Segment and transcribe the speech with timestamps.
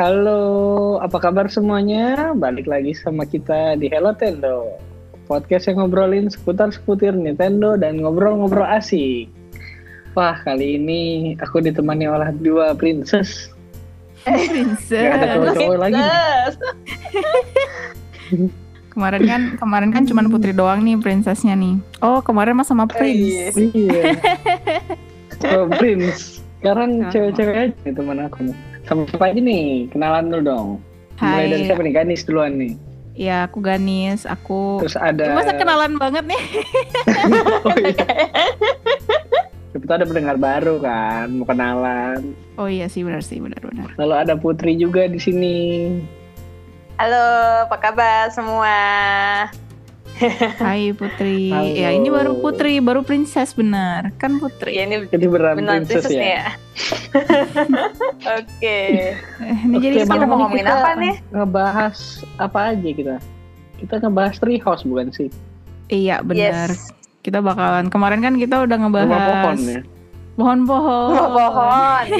[0.00, 2.32] Halo, apa kabar semuanya?
[2.32, 4.80] Balik lagi sama kita di Hello Tendo,
[5.28, 9.28] podcast yang ngobrolin seputar-seputar Nintendo dan ngobrol-ngobrol asik.
[10.16, 11.00] Wah, kali ini
[11.36, 13.52] aku ditemani oleh dua princess.
[14.24, 14.88] Princess.
[14.88, 16.00] Gak ada cowok-cowok lagi.
[18.96, 21.76] Kemarin kan kemarin kan cuman Putri doang nih princessnya nih.
[22.00, 23.52] Oh kemarin mas sama Prince.
[23.52, 24.16] Iya.
[25.56, 26.40] Oh, Prince.
[26.60, 28.69] Sekarang cewek-cewek aja teman aku nih.
[28.88, 29.88] Sama siapa aja nih?
[29.92, 30.68] Kenalan dulu dong.
[31.20, 31.68] Mulai dari Hai.
[31.68, 31.92] siapa nih?
[31.92, 32.72] Ganis duluan nih.
[33.18, 34.24] Ya aku Ganis.
[34.24, 34.80] Aku.
[34.80, 35.36] Terus ada...
[35.36, 36.42] Masa kenalan banget nih?
[37.60, 38.06] Oh, iya.
[39.70, 42.34] Siapa tahu ada pendengar baru kan, mau kenalan.
[42.58, 43.94] Oh iya sih benar sih benar-benar.
[43.94, 45.58] Lalu ada Putri juga di sini.
[46.98, 47.26] Halo,
[47.70, 48.74] apa kabar semua?
[50.64, 51.48] Hai Putri.
[51.48, 51.72] Halo.
[51.72, 54.12] Ya ini baru Putri, baru princess benar.
[54.20, 54.70] Kan Ya Putri.
[54.76, 56.24] ini Jadi beneran beneran princess princess ya.
[56.24, 56.44] ya.
[58.38, 58.78] Oke.
[59.40, 61.14] Eh, ini Oke, jadi kita mau ngomongin apa nih?
[61.32, 61.96] Ngebahas
[62.36, 63.16] apa aja kita?
[63.80, 65.28] Kita ngebahas Treehouse bukan sih?
[65.88, 66.68] Iya benar.
[66.68, 66.92] Yes.
[67.20, 69.80] Kita bakalan kemarin kan kita udah Rumah ngebahas pohon ya.
[70.40, 71.08] pohon-pohon.
[71.12, 72.04] Oh, pohon,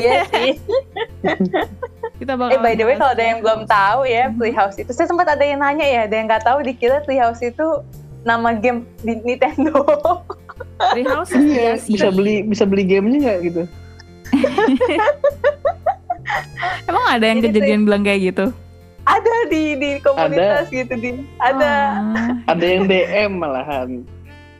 [2.21, 2.29] iya.
[2.29, 5.09] Kita Eh bakalan by the way kalau ada yang belum tahu ya Playhouse itu, saya
[5.09, 7.81] sempat ada yang nanya ya, ada yang nggak tahu dikira Playhouse itu
[8.29, 9.81] nama game di Nintendo.
[10.93, 11.97] Treehouse iya sih.
[11.97, 13.63] Bisa beli bisa beli gamenya nggak gitu?
[16.89, 18.53] Emang ada yang Jadi kejadian bilang kayak gitu?
[19.11, 21.11] ada di di komunitas gitu di
[21.43, 21.99] ada.
[22.15, 22.55] Ah.
[22.55, 23.89] Ada yang DM malahan.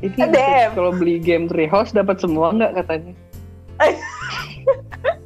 [0.01, 0.71] Ini DM.
[0.73, 3.13] kalau beli game Treehouse dapat semua nggak katanya?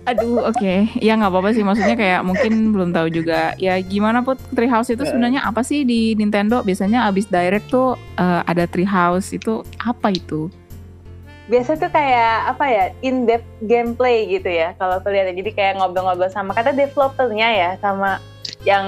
[0.04, 0.74] Aduh, oke.
[1.00, 1.64] Ya nggak apa-apa sih.
[1.64, 3.56] Maksudnya kayak mungkin belum tahu juga.
[3.56, 5.08] Ya gimana put Treehouse itu Eh.
[5.08, 6.60] sebenarnya apa sih di Nintendo?
[6.60, 10.52] Biasanya abis direct tuh eh, ada Treehouse itu apa itu?
[11.44, 15.72] biasa tuh kayak apa ya in depth gameplay gitu ya kalau aku lihat jadi kayak
[15.76, 18.16] ngobrol-ngobrol sama kata developernya ya sama
[18.64, 18.80] yang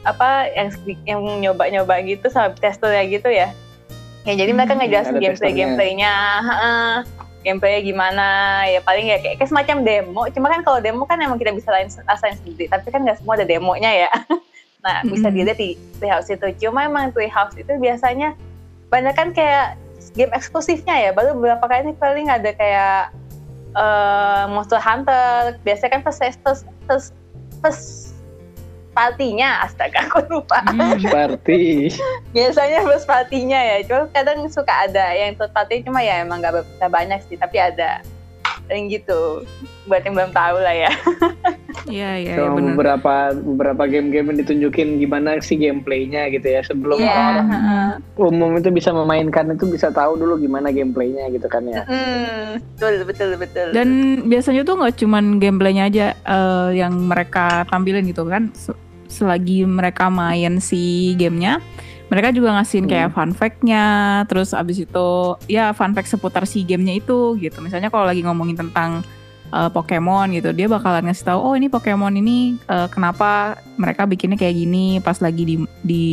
[0.00, 0.72] apa yang
[1.04, 3.52] yang nyoba-nyoba gitu sama testernya gitu ya
[4.24, 6.92] ya jadi mereka Hmm, ngejelasin ada gameplay gameplaynya heeh.
[7.40, 8.26] Gameplaynya gimana
[8.68, 10.22] ya paling ya kayak, kayak semacam demo.
[10.32, 13.40] Cuma kan kalau demo kan emang kita bisa lain rasain sendiri tapi kan nggak semua
[13.40, 14.10] ada demonya ya.
[14.80, 15.36] Nah bisa Mm-mm.
[15.36, 16.46] dilihat di Treehouse itu.
[16.64, 18.32] Cuma emang Treehouse itu biasanya
[18.88, 19.76] banyak kan kayak
[20.16, 21.10] game eksklusifnya ya.
[21.12, 23.12] Baru beberapa kali ini paling ada kayak
[23.76, 25.60] eh, Monster Hunter.
[25.68, 27.12] Biasanya kan first first first,
[27.60, 28.09] first
[28.90, 30.62] partinya astaga aku lupa.
[30.66, 31.94] Hmm, Seperti
[32.36, 36.66] biasanya first partinya ya cuma kadang suka ada yang third party cuma ya emang nggak
[36.90, 38.02] banyak sih tapi ada
[38.70, 39.42] paling gitu
[39.84, 40.92] buat yang belum tahu lah ya
[41.88, 42.68] Iya, iya, ya, sama benar.
[42.70, 47.88] beberapa beberapa game-game yang ditunjukin gimana sih gameplaynya gitu ya sebelum Iya, orang heeh.
[48.20, 51.82] umum itu bisa memainkan itu bisa tahu dulu gimana gameplaynya gitu kan ya.
[51.82, 53.88] Hmm, betul betul betul Dan
[54.24, 58.52] biasanya tuh nggak cuman gameplaynya aja eh, yang mereka tampilin gitu kan.
[58.52, 58.76] Se-
[59.08, 60.78] Selagi mereka main si
[61.16, 61.58] gamenya,
[62.10, 62.92] mereka juga ngasihin Hmm.
[62.92, 63.84] kayak fun fact-nya,
[64.26, 65.08] terus abis itu
[65.46, 67.58] ya fun fact seputar si gamenya itu gitu.
[67.58, 69.06] Misalnya kalau lagi ngomongin tentang
[69.48, 74.34] eh, Pokemon gitu, dia bakalan ngasih tahu, oh ini Pokemon ini eh, kenapa mereka bikinnya
[74.34, 76.06] kayak gini pas lagi di di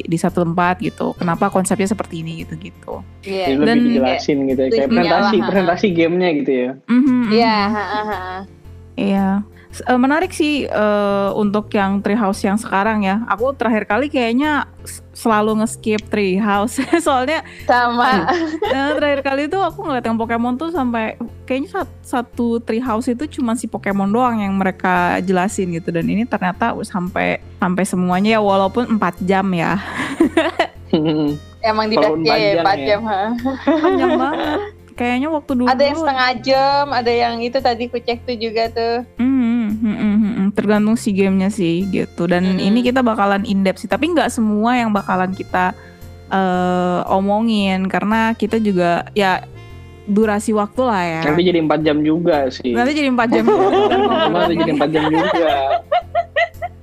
[0.00, 1.12] di satu tempat gitu.
[1.12, 3.04] Kenapa konsepnya seperti ini gitu gitu.
[3.20, 3.52] Iya.
[3.52, 4.68] Jadi lebih Dan- dijelasin gitu ya.
[4.70, 6.70] Kayak presentasi, lah, presentasi gamenya gitu ya.
[6.84, 7.72] Mhm, Iya, mhm.
[7.72, 8.40] heeh, heeh.
[8.96, 9.28] Iya.
[9.70, 13.28] S- eh, menarik sih eh, untuk yang Treehouse yang sekarang ya.
[13.28, 14.64] Aku terakhir kali kayaknya
[15.20, 16.80] selalu nge-skip Treehouse.
[17.06, 18.24] Soalnya sama
[18.64, 23.28] eh, terakhir kali itu aku ngeliat yang Pokemon tuh sampai kayaknya sat- satu Treehouse itu
[23.40, 28.40] cuma si Pokemon doang yang mereka jelasin gitu dan ini ternyata sampai sampai semuanya ya
[28.40, 29.76] walaupun 4 jam ya.
[31.60, 32.86] emang di ya, ya, panjang 4 ya.
[32.88, 33.30] jam heeh.
[33.68, 34.60] Panjang banget.
[35.00, 38.68] Kayaknya waktu dulu ada yang setengah jam ada yang itu tadi ku cek tuh juga
[38.68, 40.09] tuh Hmm, hmm,
[40.50, 40.58] hmm, hmm, hmm.
[40.58, 42.26] tergantung si gamenya sih gitu.
[42.26, 42.66] Dan Mm-mm.
[42.66, 45.72] ini kita bakalan in depth sih, tapi nggak semua yang bakalan kita
[46.28, 49.46] eh, omongin karena kita juga ya
[50.10, 51.22] durasi waktu lah ya.
[51.30, 52.74] Nanti jadi 4 jam juga sih.
[52.74, 53.44] Nanti jadi 4 jam.
[53.46, 54.34] juga Cuma ngomongin.
[54.34, 55.54] nanti jadi 4 jam juga.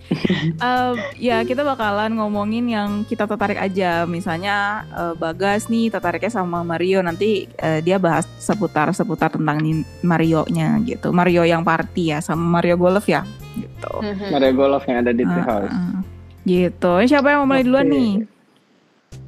[0.58, 4.04] Eh, ya kita bakalan ngomongin yang kita tertarik aja.
[4.04, 7.04] Misalnya eh, Bagas nih tertariknya sama Mario.
[7.04, 9.60] Nanti eh, dia bahas seputar seputar tentang
[10.02, 11.12] Mario-nya gitu.
[11.12, 13.94] Mario yang party ya sama Mario Golf ya gitu.
[14.32, 15.74] Mario Golf yang ada di Ah, Treehouse.
[15.74, 16.00] ah.
[16.48, 16.92] Gitu.
[17.04, 17.94] Ini Siapa yang mau mulai duluan Oke.
[17.94, 18.14] nih?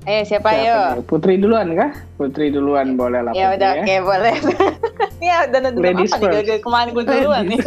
[0.08, 1.06] Ayo siapa Siapa yuk nih?
[1.08, 1.92] Putri duluan kah?
[2.16, 3.82] Putri duluan boleh lah ya Putri udah ya.
[3.84, 4.36] oke boleh
[5.28, 6.64] ya udah udah Ladies apa nih first.
[6.64, 7.60] kemarin gue duluan nih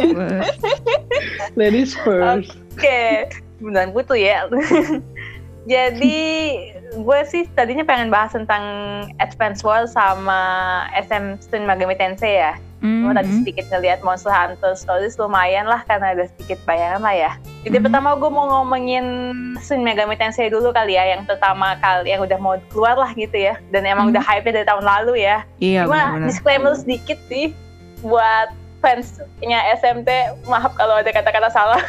[1.59, 2.57] Ladies first.
[2.73, 3.29] Oke,
[3.61, 4.49] beneran putu ya.
[5.71, 6.19] Jadi
[6.91, 8.63] gue sih tadinya pengen bahas tentang
[9.21, 10.41] Advance Wars sama
[10.97, 12.57] SM Shin Megami Tensei ya.
[12.83, 17.31] Cuma tadi sedikit ngeliat Monster Hunter Stories lumayan lah karena ada sedikit bayangan lah ya.
[17.63, 17.85] Jadi Mhm.
[17.87, 19.05] pertama gue mau ngomongin
[19.57, 23.33] Shin Megami Tensei dulu kali ya, yang pertama kali yang udah mau keluar lah gitu
[23.33, 23.55] ya.
[23.71, 24.19] Dan emang Mhm.
[24.19, 25.47] udah hype dari tahun lalu ya.
[25.57, 26.27] Iya Cuma benar-benar.
[26.27, 27.55] disclaimer sedikit sih
[28.03, 28.51] buat
[28.83, 30.09] fansnya SMT,
[30.43, 31.79] maaf kalau ada kata-kata salah.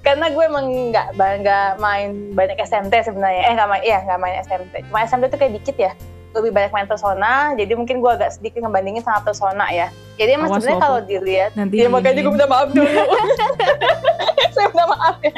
[0.00, 1.06] Karena gue emang nggak
[1.44, 3.44] nggak main banyak SMT sebenarnya.
[3.44, 4.88] Eh nggak main, iya nggak main SMT.
[4.88, 5.92] Cuma SMT tuh kayak dikit ya.
[6.36, 9.88] Lebih banyak main Persona, jadi mungkin gue agak sedikit ngebandingin sama Persona ya.
[10.20, 12.88] Jadi emang sebenarnya kalau dilihat, Nanti ya makanya gue minta maaf dulu.
[14.54, 15.32] Saya minta maaf ya.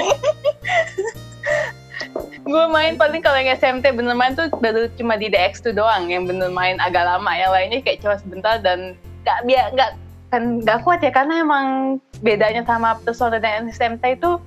[2.40, 6.26] gue main paling kalau yang SMT bener main tuh baru cuma di DX2 doang yang
[6.26, 9.90] bener main agak lama yang lainnya kayak cuma sebentar dan nggak biar nggak
[10.30, 11.66] kan nggak kuat ya karena emang
[12.22, 14.38] bedanya sama Persona dan SMT itu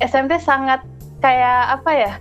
[0.00, 0.84] SMT sangat
[1.20, 2.12] kayak apa ya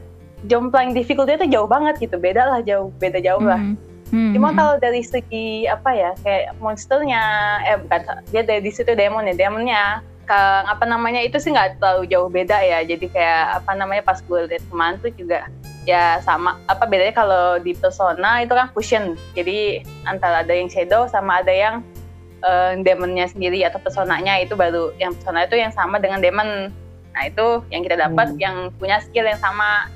[0.46, 3.60] jomplang difficulty itu jauh banget gitu beda lah jauh beda jauh lah.
[3.60, 4.38] Mhm.
[4.38, 4.58] Cuma Mhm.
[4.58, 7.24] kalau dari segi apa ya kayak monsternya,
[7.66, 12.10] eh bukan dia dari di situ ya, demonnya ke apa namanya itu sih nggak terlalu
[12.10, 12.86] jauh beda ya.
[12.86, 15.50] Jadi kayak apa namanya pas gue lihat kemarin tuh juga
[15.86, 19.18] ya sama apa bedanya kalau di persona itu kan fusion.
[19.34, 21.82] Jadi antara ada yang shadow sama ada yang
[22.46, 26.70] eh, demonnya sendiri atau personanya itu baru yang persona itu yang sama dengan demon.
[27.14, 28.42] Nah itu yang kita dapat Hmm.
[28.42, 29.90] yang punya skill yang sama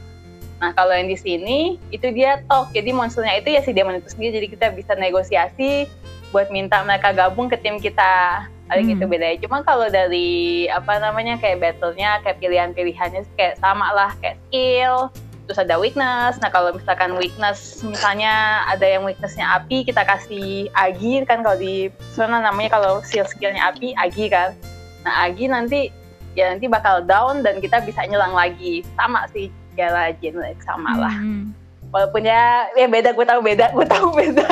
[0.59, 4.11] Nah kalau yang di sini itu dia talk, jadi monsternya itu ya si demon itu
[4.11, 5.87] sendiri, jadi kita bisa negosiasi
[6.35, 8.45] buat minta mereka gabung ke tim kita.
[8.69, 8.95] Paling Hmm.
[9.01, 9.37] itu bedanya.
[9.41, 15.09] Cuma kalau dari apa namanya kayak battle-nya, kayak pilihan-pilihannya kayak sama lah, kayak skill,
[15.49, 16.37] terus ada weakness.
[16.37, 21.89] Nah kalau misalkan weakness, misalnya ada yang weaknessnya api, kita kasih agi kan kalau di
[22.13, 24.53] sana namanya kalau skill-skillnya api, agi kan.
[25.01, 25.89] Nah agi nanti
[26.37, 28.85] ya nanti bakal down dan kita bisa nyelang lagi.
[28.93, 31.15] Sama sih segala genre sama lah.
[31.23, 31.55] Mhm.
[31.95, 34.43] Walaupun ya, ya beda, gue tahu beda, gue tahu beda.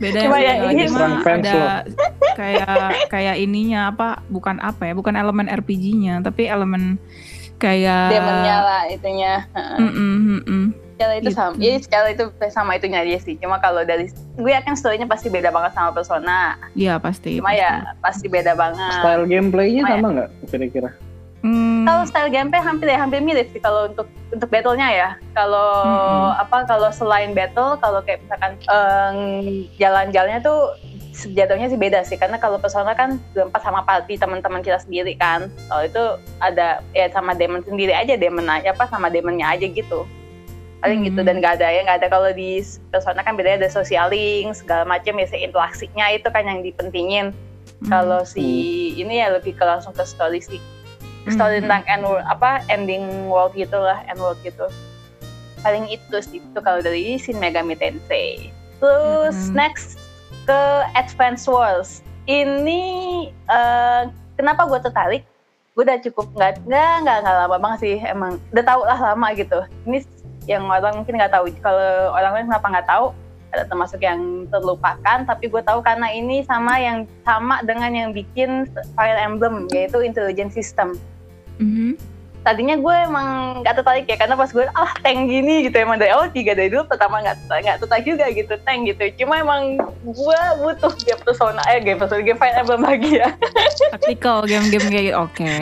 [0.00, 1.84] Beda Cuma yang ya ini mah ada
[2.34, 6.96] kayak kayak ininya apa bukan apa ya bukan elemen RPG-nya tapi elemen
[7.60, 9.34] kayak Demonnya lah itunya.
[9.78, 10.62] Mm-mm, mm-mm.
[10.96, 11.36] Secara itu Gitu.
[11.36, 13.36] sama, ya secara itu sama itunya dia sih.
[13.38, 16.56] Cuma kalau dari, gue yakin story-nya pasti beda banget sama Persona.
[16.72, 17.36] Iya pasti.
[17.38, 17.62] Cuma pasti.
[17.62, 19.00] ya pasti beda banget.
[19.00, 19.96] Style gameplaynya Lumayan.
[20.00, 20.90] sama nggak kira-kira?
[21.40, 25.08] Hmm, Kalau style gameplay hampir ya hampir mirip sih kalau untuk untuk battle-nya ya.
[25.32, 26.36] Kalau Mm-mm.
[26.36, 29.16] apa kalau selain battle kalau kayak misalkan em,
[29.80, 30.76] jalan-jalannya tuh
[31.32, 35.48] jatuhnya sih beda sih karena kalau persona kan berempat sama party teman-teman kita sendiri kan.
[35.72, 36.02] Kalau itu
[36.44, 40.04] ada ya sama demon sendiri aja demon aja apa sama demonnya aja gitu.
[40.80, 41.28] Paling gitu Hmm.
[41.28, 42.60] dan nggak ada ya nggak ada kalau di
[42.92, 47.32] persona kan bedanya ada socialing segala macam ya si interaksinya itu kan yang dipentingin.
[47.32, 48.44] hmm, Kalau si
[48.96, 50.60] ini ya lebih ke langsung ke story sih
[51.28, 54.64] story hmm, tentang end world, apa ending world gitu lah end world gitu.
[55.60, 58.48] Paling itu sih itu kalau dari Shin Megami Tensei.
[58.80, 59.54] Terus Mhm.
[59.56, 60.00] next
[60.48, 60.60] ke
[60.96, 62.80] Advance Wars ini
[63.28, 64.02] eh,
[64.40, 65.22] kenapa gue tertarik?
[65.76, 68.40] Gue udah cukup nggak nggak nggak lama banget sih emang.
[68.56, 69.60] Udah tau lah lama gitu.
[69.84, 70.00] Ini
[70.48, 71.52] yang orang mungkin nggak tahu.
[71.60, 73.12] Kalau orang lain kenapa nggak tahu
[73.50, 79.18] termasuk yang terlupakan tapi gue tahu karena ini sama yang sama dengan yang bikin Fire
[79.18, 80.94] Emblem yaitu Intelligent System
[81.58, 81.98] mhm.
[82.40, 83.28] Tadinya gue emang
[83.60, 86.72] nggak tertarik ya karena pas gue ah tank gini gitu emang dari awal tiga dari
[86.72, 91.60] dulu pertama nggak nggak tertarik juga gitu tank gitu cuma emang gue butuh game persona
[91.68, 93.28] eh game persona game Fire Emblem lagi ya
[94.00, 95.18] Taktikal game-game kayak gitu.
[95.18, 95.56] Oke.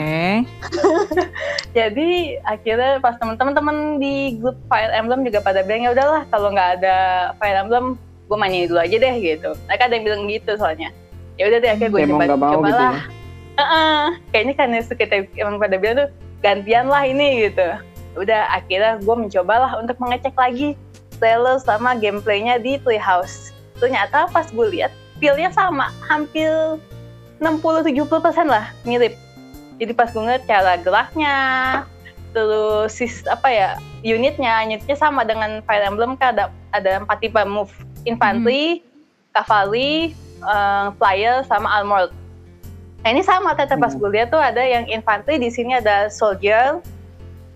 [1.77, 2.09] jadi
[2.47, 6.97] akhirnya pas temen-temen di grup Fire Emblem juga pada bilang ya udahlah kalau nggak ada
[7.37, 10.93] Fire Emblem gue mainin dulu aja deh gitu mereka ada yang bilang gitu soalnya
[11.41, 13.03] ya udah deh akhirnya gue coba mau gitu cobalah ya?
[13.59, 16.09] Heeh, kayaknya karena kita emang pada bilang tuh
[16.43, 17.67] gantian lah ini gitu.
[18.17, 20.75] Udah akhirnya gue mencobalah untuk mengecek lagi
[21.19, 23.51] trailer sama gameplaynya di Playhouse.
[23.77, 26.49] Ternyata pas gue lihat feel-nya sama, hampir
[27.43, 29.15] 60-70% lah mirip.
[29.79, 31.37] Jadi pas gue ngeliat cara geraknya,
[32.35, 33.69] terus sis, apa ya
[34.03, 37.71] unitnya, unitnya sama dengan Fire Emblem kan ada ada empat tipe move,
[38.03, 38.83] infantry,
[39.31, 42.11] cavalry, eh, flyer, sama armored.
[42.99, 43.99] Nah ini sama ternyata pas Hmm.
[44.03, 46.83] gue lihat tuh ada yang infantry di sini ada soldier.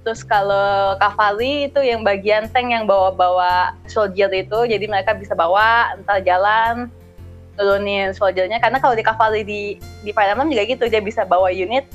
[0.04, 5.96] Terus kalau cavalry itu yang bagian tank yang bawa-bawa soldier itu, jadi mereka bisa bawa
[5.96, 6.92] entar jalan
[7.56, 8.60] turunin soldiernya.
[8.60, 9.62] Karena kalau di cavalry di
[10.04, 11.88] di Fire Emblem juga gitu, dia bisa bawa unit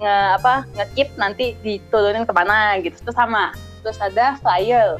[0.00, 2.96] nge apa ngekip nanti diturunin ke mana gitu.
[2.96, 3.52] Itu sama.
[3.84, 4.96] Terus ada flyer.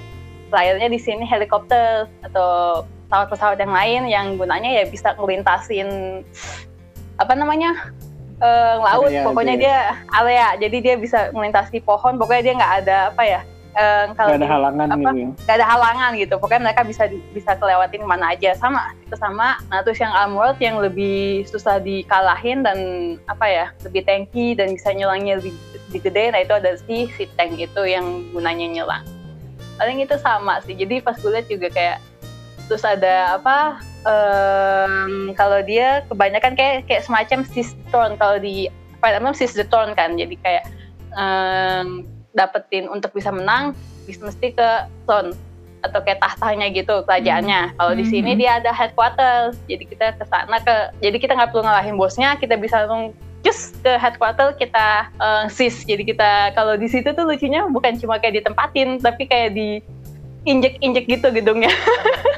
[0.52, 6.20] Flyernya di sini helikopter atau pesawat-pesawat yang lain yang gunanya ya bisa ngelintasin
[7.14, 7.70] apa namanya
[8.38, 9.76] eh, laut Area pokoknya dia
[10.12, 13.40] area jadi dia bisa melintasi pohon pokoknya dia nggak ada apa ya
[13.74, 14.98] eh, kalau Gak ada di- halangan apa?
[14.98, 15.28] gitu ya.
[15.46, 16.34] gak ada halangan gitu.
[16.38, 17.04] Pokoknya mereka bisa
[17.34, 18.54] bisa kelewatin ke mana aja.
[18.54, 22.78] Sama itu sama nah terus yang Armworld yang lebih susah dikalahin dan
[23.26, 25.58] apa ya lebih tanky dan bisa nyelangnya lebih,
[25.90, 26.24] lebih gede.
[26.30, 29.02] Nah itu ada si si tank itu yang gunanya nyelang.
[29.74, 30.78] Paling itu sama sih.
[30.78, 31.98] Jadi pas gue liat juga kayak
[32.70, 35.02] terus ada apa em,
[35.34, 38.68] kalau dia kebanyakan kayak kayak semacam sis turn kalau di
[39.00, 40.64] Fire Emblem sis the turn kan jadi kayak
[41.12, 43.72] em, dapetin untuk bisa menang
[44.04, 44.68] bis- mesti ke
[45.06, 45.32] throne
[45.84, 47.76] atau kayak tahtanya gitu kerajaannya.
[47.76, 48.38] Kalau di sini Mhm.
[48.40, 52.56] dia ada headquarter, jadi kita ke sana ke, jadi kita nggak perlu ngalahin bosnya, kita
[52.56, 53.12] bisa langsung
[53.44, 55.84] cus ke headquarter kita eh, sis.
[55.84, 59.84] Jadi kita kalau di situ tuh lucunya bukan cuma kayak ditempatin, tapi kayak di
[60.48, 61.68] injek-injek gitu gedungnya.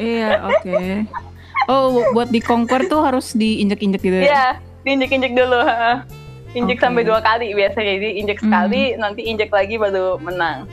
[0.03, 0.75] Iya, oke.
[1.67, 4.25] Oh, buat di conquer tuh harus diinjek-injek gitu ya?
[4.25, 4.47] Iya,
[4.83, 5.59] diinjek-injek dulu.
[5.61, 5.97] heeh.
[6.55, 6.85] Injek Oke.
[6.89, 7.93] sampai dua kali biasanya.
[8.01, 8.49] Jadi injek Hmm.
[8.49, 10.65] sekali, nanti injek lagi baru menang.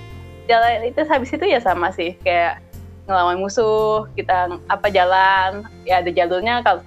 [0.46, 2.62] Jalan itu habis itu ya sama sih, kayak
[3.04, 6.64] ngelawan musuh, kita apa jalan, ya ada jalurnya.
[6.64, 6.82] Kalau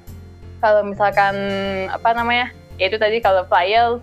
[0.57, 1.35] kalau misalkan
[1.93, 2.49] apa namanya,
[2.81, 4.01] ya itu tadi kalau flyer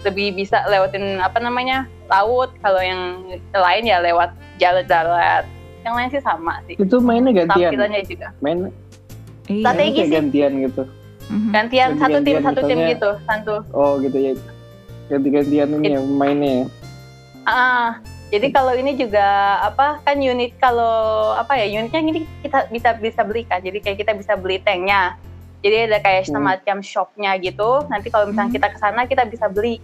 [0.00, 2.54] lebih bisa lewatin apa namanya laut.
[2.62, 4.30] Kalau yang lain ya lewat
[4.62, 5.42] jalur darat.
[5.80, 6.76] Yang lain sih sama sih.
[6.78, 7.72] Itu mainnya gantian.
[7.72, 8.28] Tampilannya juga.
[8.38, 8.70] Main
[9.50, 9.62] Iya.
[9.66, 10.08] Strategi sih.
[10.08, 10.82] gantian gitu.
[11.26, 11.50] Mhm.
[11.50, 12.92] Gantian satu tim satu tim misalnya.
[12.94, 14.32] gitu, satu Oh gitu ya.
[15.06, 16.52] Ganti-gantian ini ya mainnya.
[16.54, 16.66] ya.
[17.42, 17.88] Ah,
[18.28, 19.26] jadi kalau ini juga
[19.60, 23.58] apa kan unit kalau apa ya unitnya ini kita bisa bisa beli kan.
[23.58, 25.18] Jadi kayak kita bisa beli tanknya.
[25.60, 26.34] Jadi ada kayak Hmm.
[26.36, 27.84] semacam shopnya gitu.
[27.86, 28.56] Nanti kalau misalnya Hmm.
[28.56, 29.82] kita ke sana kita bisa beli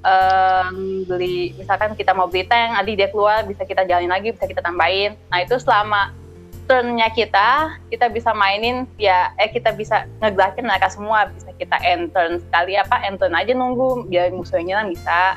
[0.00, 4.48] em, beli misalkan kita mau beli tank, nanti dia keluar bisa kita jalanin lagi, bisa
[4.48, 5.12] kita tambahin.
[5.28, 6.16] Nah itu selama
[6.70, 12.14] turnnya kita, kita bisa mainin ya eh kita bisa ngegelakin mereka semua, bisa kita end
[12.14, 15.34] turn sekali apa end turn aja nunggu biar musuhnya nyerang bisa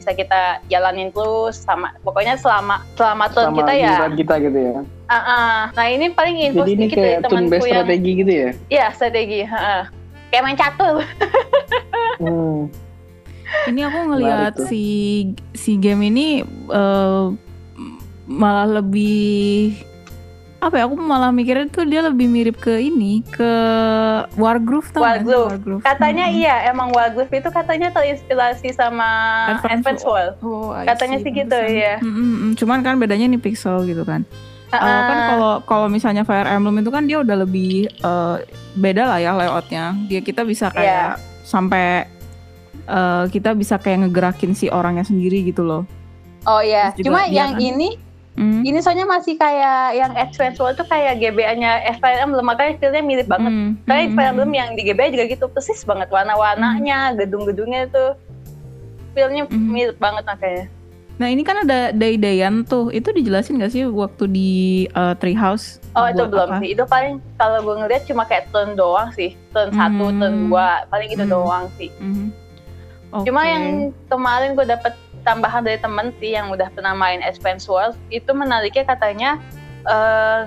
[0.00, 4.76] bisa kita jalanin terus sama pokoknya selama selama turn Sama kita ya kita gitu ya.
[5.12, 5.56] ah, ah.
[5.76, 8.50] nah ini paling info Jadi ini kayak turn temanku based yang strategi gitu ya.
[8.72, 9.82] iya strategi heeh.
[10.32, 11.04] kayak main catur
[12.20, 12.68] Hmm.
[13.64, 14.84] Ini aku ngelihat si
[15.56, 17.24] si game ini eh,
[18.28, 19.72] malah lebih
[20.60, 20.84] apa ya?
[20.84, 23.52] Aku malah mikirnya tuh dia lebih mirip ke ini ke
[24.36, 25.04] Wargroove tau sih?
[25.24, 25.48] Wargroove.
[25.50, 25.82] Wargroove.
[25.82, 26.36] katanya Mhm.
[26.36, 29.08] iya emang Wargroove itu katanya terinspirasi sama
[30.04, 31.96] World Oh, I Katanya see, sih gitu, iya.
[31.98, 32.52] Mm, mm, mm.
[32.54, 34.28] Cuman kan bedanya nih pixel gitu kan.
[34.68, 35.00] Eh, Heeh.
[35.02, 38.36] kan kalau kalau misalnya Fire Emblem itu kan dia udah lebih eh,
[38.74, 39.96] beda lah ya layoutnya.
[40.06, 42.04] Dia kita bisa kayak sampai
[42.84, 45.88] eh, kita bisa kayak ngegerakin si orangnya sendiri gitu loh.
[46.42, 47.88] oh iya Terus juga cuma yang kan- ini
[48.30, 48.62] Mm.
[48.62, 53.26] ini soalnya masih kayak yang Advance World tuh kayak GBA-nya Fire Emblem makanya feelnya mirip
[53.26, 54.32] banget Mm, Kayak mm, Fire mm.
[54.32, 58.14] Emblem yang di GBA juga gitu persis banget warna-warnanya, gedung-gedungnya tuh
[59.12, 59.68] feelnya Mhm.
[59.68, 60.64] mirip banget makanya.
[61.18, 64.50] Nah ini kan ada day-dayan tuh, itu dijelasin gak sih waktu di
[64.94, 65.76] uh, Treehouse?
[65.92, 66.64] Oh itu belum apa?
[66.64, 66.72] sih.
[66.72, 70.16] Itu paling kalau gue ngeliat cuma kayak turn doang sih, turn satu, Hmm.
[70.16, 71.34] turn dua, paling itu Hmm.
[71.34, 71.90] doang sih.
[71.98, 72.26] Mhm.
[73.20, 73.50] Cuma Oke.
[73.50, 73.64] yang
[74.06, 78.84] kemarin gue dapet tambahan dari temen sih yang udah pernah main Advance Wars itu menariknya
[78.84, 79.30] katanya
[79.84, 80.44] eh,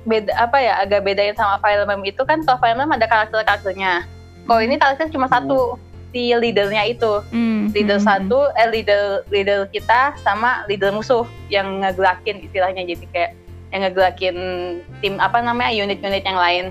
[0.00, 4.08] beda apa ya agak bedain sama Fire Emblem itu kan kalau Fire Emblem ada karakter-karakternya.
[4.48, 5.76] Kalau ini karakter cuma satu
[6.10, 7.20] si leadernya itu.
[7.30, 13.04] Mm, leader mm, satu eh leader leader kita sama leader musuh yang ngegerakin istilahnya jadi
[13.12, 13.32] kayak
[13.70, 14.36] yang ngegerakin
[14.98, 16.64] tim apa namanya unit-unit yang lain.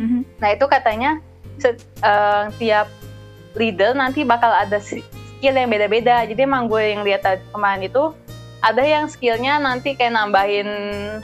[0.00, 0.24] mhm.
[0.40, 1.20] Nah itu katanya
[1.60, 2.88] se- eh, tiap
[3.52, 5.04] leader nanti bakal ada si-
[5.40, 6.28] skill yang beda-beda.
[6.28, 8.12] Jadi emang gue yang lihat tadi kemarin itu
[8.60, 10.68] ada yang skillnya nanti kayak nambahin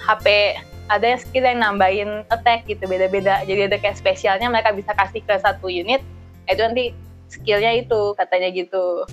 [0.00, 0.56] HP,
[0.88, 3.44] ada yang skill yang nambahin attack gitu beda-beda.
[3.44, 6.00] Jadi ada kayak spesialnya mereka bisa kasih ke satu unit.
[6.48, 6.96] Itu nanti
[7.28, 9.04] skillnya itu katanya gitu.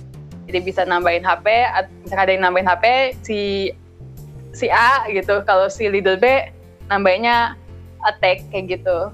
[0.48, 1.46] Jadi bisa nambahin HP,
[2.00, 2.84] misalkan ada yang nambahin HP
[3.20, 3.40] si
[4.56, 5.44] si A gitu.
[5.44, 6.48] Kalau si leader B
[6.88, 7.60] nambahinnya
[8.08, 9.12] attack kayak gitu.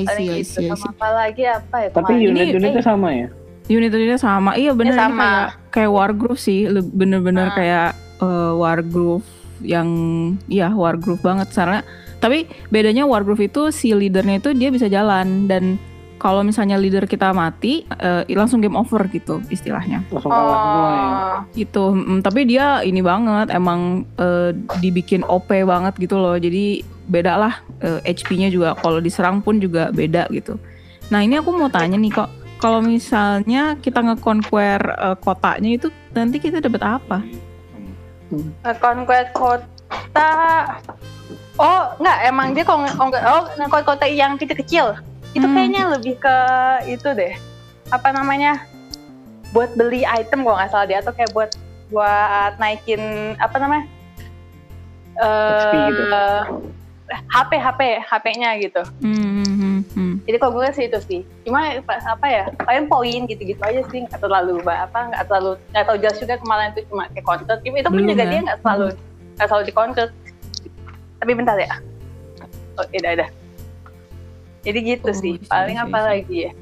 [0.00, 0.48] I see, I gitu.
[0.48, 0.90] see, I Sama see.
[0.96, 3.28] apa lagi apa ya Tapi unit-unitnya Eh, sama ya?
[3.64, 5.16] Unit-unitnya sama, iya bener ini sama.
[5.16, 7.54] kayak kayak Wargroove sih, Le- bener-bener Ah.
[7.54, 7.88] kayak
[8.20, 9.24] uh, Wargroove
[9.64, 9.88] yang
[10.46, 11.48] ya Wargroove banget.
[11.48, 11.80] Karena
[12.20, 15.48] tapi bedanya Wargroove itu si leadernya itu dia bisa jalan.
[15.48, 15.80] Dan
[16.14, 20.04] kalau misalnya leader kita mati eh, langsung game over gitu istilahnya.
[20.08, 21.00] Langsung kalah semua ya.
[21.00, 21.84] Oh, gitu.
[21.90, 26.36] Mm, tapi dia ini banget emang eh, dibikin OP banget gitu loh.
[26.36, 28.72] Jadi beda lah eh, HP-nya juga.
[28.74, 30.56] Kalau diserang pun juga beda gitu.
[31.08, 36.38] Nah ini aku mau tanya nih kok kalau misalnya kita nge-conquer eh, kotanya itu nanti
[36.38, 37.18] kita dapat apa
[38.80, 40.32] Conquest kota.
[41.54, 44.98] Oh, enggak, emang dia kalau nge- oh, nge- kota yang kecil-kecil.
[45.30, 45.54] Itu Hmm.
[45.54, 46.36] kayaknya lebih ke
[46.88, 47.34] itu deh.
[47.90, 48.66] Apa namanya?
[49.54, 51.50] Buat beli item kalau nggak salah dia atau kayak buat
[51.92, 52.98] buat naikin
[53.38, 53.86] apa namanya
[55.14, 56.02] gitu.
[56.02, 56.42] eh
[57.30, 58.82] HP HP HP-nya gitu.
[58.98, 60.13] Hmm, hmm, hmm.
[60.24, 61.20] Jadi kalau gue sih itu sih.
[61.44, 62.44] Cuma pa- apa ya?
[62.58, 64.02] Paling poin gitu-gitu aja sih.
[64.02, 65.12] Nggak terlalu apa?
[65.12, 67.56] Nggak terlalu nggak tahu jelas juga kemarin itu cuma kayak counter.
[67.60, 68.30] Itu pun juga ya?
[68.30, 68.86] dia nggak selalu
[69.36, 70.06] nggak selalu di counter.
[71.20, 71.72] Tapi bentar ya.
[72.74, 73.28] Oh, udah udah.
[74.62, 75.36] Jadi gitu Oh, sih.
[75.44, 76.06] Paling isi, apa isi.
[76.06, 76.52] lagi ya?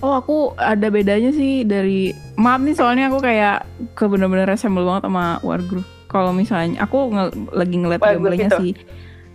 [0.00, 5.04] Oh aku ada bedanya sih dari maaf nih soalnya aku kayak ke bener-bener resemble banget
[5.04, 5.84] sama Wargroove.
[6.08, 8.58] Kalau misalnya aku nge- lagi ngeliat Wargroove gameplaynya itu.
[8.58, 8.72] sih.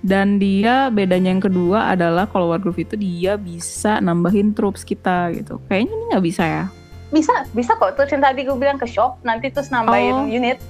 [0.06, 5.58] Dan dia bedanya yang kedua adalah kalau Wargroove itu dia bisa nambahin troops kita gitu.
[5.66, 6.66] Kayaknya ini nggak bisa ya.
[7.10, 7.98] Bisa, bisa kok.
[7.98, 10.30] Terus yang tadi gue bilang ke shop, nanti terus nambahin Oh.
[10.30, 10.62] unit.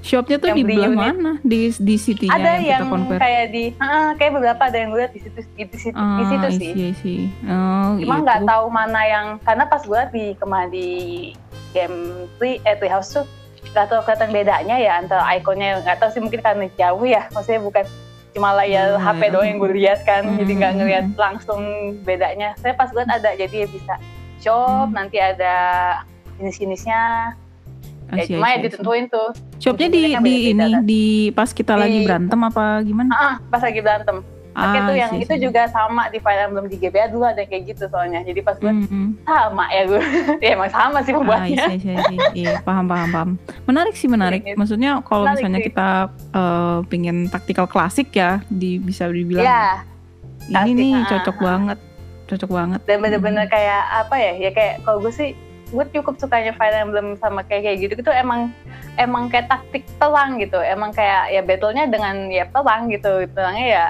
[0.00, 0.98] Shopnya tuh Yang di belah unit.
[1.02, 1.32] mana?
[1.42, 3.18] Di di city-nya ada yang, yang kita convert.
[3.18, 6.22] kayak di, ah, kayak beberapa ada yang gue lihat di situ, di, di situ, di
[6.22, 6.70] Ah, situ sih.
[6.70, 7.20] see, I see.
[7.42, 8.22] Oh, Cuma gitu.
[8.22, 10.88] nggak tahu mana yang karena pas gue di kemarin di
[11.72, 11.96] game
[12.36, 13.26] Tree, eh Treehouse tuh
[13.66, 17.60] nggak tahu kelihatan bedanya ya antara ikonnya nggak tahu sih mungkin karena jauh ya maksudnya
[17.60, 17.84] bukan
[18.36, 20.78] cuma layar Hmm, HP doang yang gue lihat kan jadi nggak Hmm.
[20.78, 21.60] ngeliat langsung
[22.04, 23.96] bedanya saya pas gue ada jadi bisa
[24.38, 24.94] shop Hmm.
[24.94, 25.54] nanti ada
[26.36, 27.32] jenis-jenisnya
[28.06, 30.82] ya I cuma ya ditentuin tuh Shopnya di Jenisnya di ini kan.
[30.84, 33.10] di pas kita lagi Di- berantem apa gimana?
[33.10, 34.20] ah pas lagi berantem
[34.56, 35.42] Pakai Ah, tuh yang see, itu see.
[35.42, 38.66] juga sama di Fire Emblem di GBA dulu ada kayak gitu soalnya jadi pas gue
[38.66, 39.08] Hmm, hmm.
[39.22, 40.00] sama ya gue
[40.42, 43.30] ya emang sama sih Ah, pembuatnya iya, iya, iya, iya, paham, paham, paham.
[43.62, 44.40] Menarik sih, menarik.
[44.50, 45.68] Maksudnya kalau misalnya sih.
[45.68, 45.88] kita
[46.32, 49.84] eh, pingin taktikal klasik ya, di bisa dibilang ya
[50.46, 51.42] ini klasik, nih ah, cocok ah.
[51.44, 51.78] banget,
[52.26, 52.80] cocok banget.
[52.82, 53.52] dan bener-bener Hmm.
[53.52, 55.30] kayak apa ya ya kayak kalau gue sih
[55.66, 58.54] gue cukup sukanya Fire Emblem sama kayak kayak gitu itu emang
[58.96, 63.84] emang kayak taktik perang gitu emang kayak ya battle-nya dengan ya perang gitu perangnya ya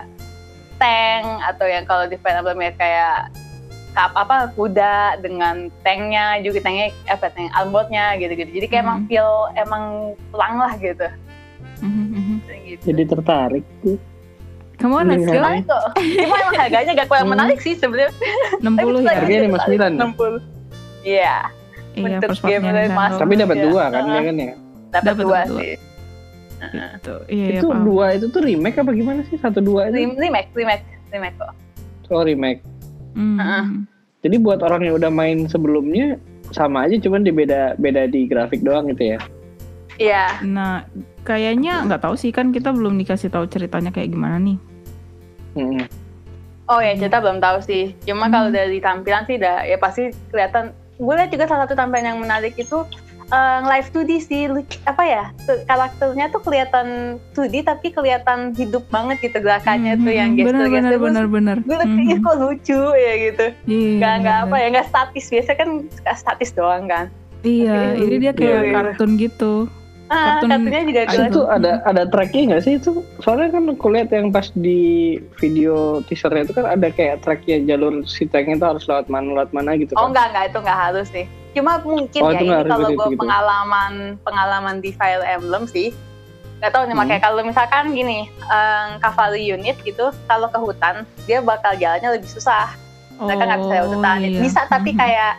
[0.76, 3.16] tank atau yang kalau di Fire Emblem ya kayak
[3.90, 9.08] kap apa kuda dengan tanknya juga tanknya apa tank armornya gitu-gitu jadi kayak emang Hmm.
[9.08, 9.84] feel emang
[10.28, 11.08] perang lah gitu
[11.78, 12.36] Mhm, mhm.
[12.66, 13.96] gitu Jadi tertarik tuh.
[14.76, 15.32] Come on, let's go.
[15.32, 17.32] menarik kok cuma emang harganya gak kurang Hmm.
[17.32, 18.12] menarik sih sebenarnya
[18.60, 19.12] 60 ya.
[19.14, 19.88] Harganya 59 ya?
[19.88, 20.36] 60
[21.02, 21.36] iya
[21.96, 22.92] Iya, Untuk game dari.
[22.92, 23.64] Mas- Tapi dapat Iya.
[23.66, 24.52] dua kan, ya kan ya?
[24.86, 25.56] dapat Dapat dua dua.
[25.56, 25.72] sih
[26.56, 27.14] Gitu.
[27.28, 27.84] Iya, iya, itu paham.
[27.84, 29.36] dua itu tuh remake apa gimana sih?
[29.36, 30.00] Satu dua itu?
[30.00, 31.52] Rem- remake remake remake kok
[32.08, 32.60] Oh remake.
[33.12, 33.84] Hmm.
[34.20, 36.16] Jadi buat orang yang udah main sebelumnya
[36.50, 39.18] sama aja, cuman di beda beda di grafik doang gitu ya.
[39.96, 40.84] iya Nah,
[41.22, 44.56] kayaknya nggak tahu sih kan kita belum dikasih tahu ceritanya kayak gimana nih.
[45.54, 45.88] Mm-mm.
[46.66, 48.34] oh ya cerita belum tahu sih cuma Hmm.
[48.34, 52.18] kalau dari tampilan sih udah ya pasti kelihatan gue lihat juga salah satu tampilan yang
[52.20, 52.84] menarik itu
[53.28, 54.46] eh, live 2D sih
[54.84, 56.86] apa ya tuh, karakternya tuh kelihatan
[57.32, 61.26] 2D tapi kelihatan hidup banget gitu gerakannya tuh yang Mhm, bener, gestur bener, gestur bener,
[61.26, 61.56] bener.
[61.60, 61.98] gue Mhm.
[62.06, 64.46] "Ih, kok lucu ya gitu Iya, nggak nggak bener.
[64.46, 65.68] apa ya nggak statis biasa kan
[66.12, 67.06] statis doang kan
[67.42, 68.72] Iya, Tapi ini dia kayak iya.
[68.74, 69.54] kartun gitu.
[70.06, 72.90] ah Kartun- juga jelas itu ada ada tracknya nggak sih itu?
[73.18, 74.80] Soalnya kan aku lihat yang pas di
[75.36, 79.50] video teasernya itu kan ada kayak tracknya jalur si tanknya itu harus lewat mana lewat
[79.50, 80.10] mana gitu Oh kan?
[80.10, 81.26] enggak enggak itu enggak harus sih.
[81.56, 83.16] Cuma mungkin Oh, ya ini nggak kalau gue gitu.
[83.16, 85.88] pengalaman pengalaman di Fire Emblem sih.
[86.56, 87.00] Gak tau nih Hmm.
[87.00, 92.28] makanya kalau misalkan gini um, cavalry unit gitu kalau ke hutan dia bakal jalannya lebih
[92.28, 92.76] susah.
[93.16, 94.16] Mereka nggak bisa lewat hutan.
[94.20, 94.40] iya.
[94.40, 94.98] Bisa tapi Mhm.
[94.98, 95.32] kayak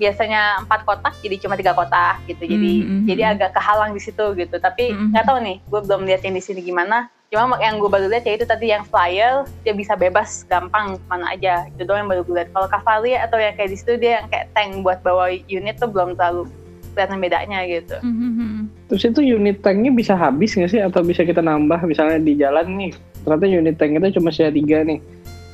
[0.00, 2.48] biasanya empat kotak jadi cuma tiga kotak gitu.
[2.48, 3.32] Jadi Mhm, jadi mhm.
[3.36, 4.56] agak kehalang di situ gitu.
[4.56, 5.12] Tapi Mhm.
[5.12, 7.12] nggak tahu nih, gue belum lihat yang di sini gimana.
[7.30, 11.30] Cuma yang gue baru lihat ya itu tadi yang flyer dia bisa bebas gampang mana
[11.30, 12.48] aja itu doang yang baru gue lihat.
[12.50, 15.86] Kalau cavalry atau yang kayak di situ dia yang kayak tank buat bawa unit tuh
[15.86, 16.50] belum terlalu
[16.90, 17.96] kelihatan bedanya gitu.
[18.02, 18.66] Mhm.
[18.90, 22.66] Terus itu unit tanknya bisa habis nggak sih atau bisa kita nambah misalnya di jalan
[22.74, 22.92] nih?
[23.22, 24.98] Ternyata unit tank kita cuma sisa tiga nih.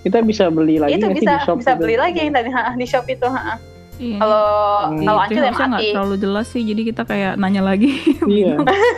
[0.01, 1.57] Kita bisa beli lagi itu sih bisa di shop?
[1.61, 1.83] bisa gitu?
[1.83, 3.27] beli lagi yang tadi ha, di shop itu.
[3.27, 3.59] ha.
[3.97, 4.19] Iya.
[4.19, 4.45] Kalau
[4.87, 5.01] Hmm.
[5.03, 5.87] kalau ancur ya mati.
[5.91, 7.91] terlalu jelas sih, jadi kita kayak nanya lagi.
[8.29, 8.55] Iya,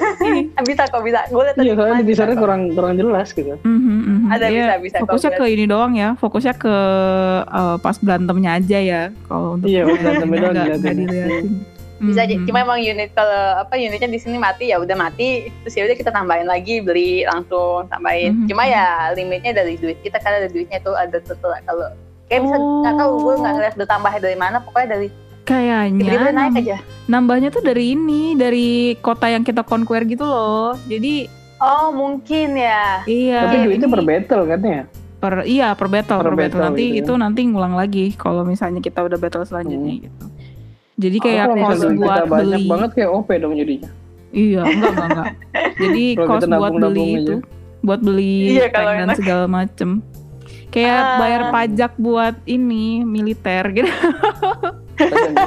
[0.68, 1.22] bisa kok bisa.
[1.28, 2.34] Gue lihat tadi iya soalnya di kok.
[2.36, 3.54] kurang kurang jelas gitu.
[3.60, 4.26] Mhm, mhm.
[4.28, 6.74] Ada, Iya, bisa, bisa, Fokusnya ke ini doang ya, fokusnya ke
[7.40, 9.02] eh, pas berantemnya aja ya.
[9.24, 10.96] Kalau untuk Iya, berantemnya doang nggak- diliatin.
[11.00, 11.46] diliatin.
[12.00, 12.46] bisa aja Mhm.
[12.46, 15.98] cuma emang unit kalau apa unitnya di sini mati ya udah mati terus ya udah
[15.98, 18.46] kita tambahin lagi beli langsung tambahin Mhm.
[18.46, 21.90] cuma ya limitnya dari duit kita karena ada duitnya tuh ada tuh kalau
[22.28, 25.08] kayak bisa nggak tahu gue nggak ngeliat udah tambahnya dari mana pokoknya dari
[25.42, 26.76] kayaknya tiba-tiba naik nam- aja
[27.08, 30.76] nambahnya tuh dari ini, dari kota yang kita conquer gitu loh.
[30.84, 31.24] Jadi
[31.56, 33.42] oh mungkin ya iya.
[33.42, 34.82] Tapi duitnya per battle kan ya?
[35.18, 36.38] per iya per battle, Per per battle.
[36.38, 40.24] battle nanti gitu itu nanti ngulang lagi kalau misalnya kita udah battle selanjutnya gitu.
[40.96, 43.90] Jadi Oh, kayak Kalau cost buat kita banyak beli banget kayak OP dong jadinya.
[44.28, 45.28] Iya, enggak enggak enggak.
[45.82, 47.18] Jadi cost kita buat nabung-nabung beli aja.
[47.18, 47.34] itu,
[47.80, 49.88] buat beli Iya, tank dan segala macem.
[50.68, 51.16] Kayak Ah.
[51.16, 53.88] bayar pajak buat ini militer gitu.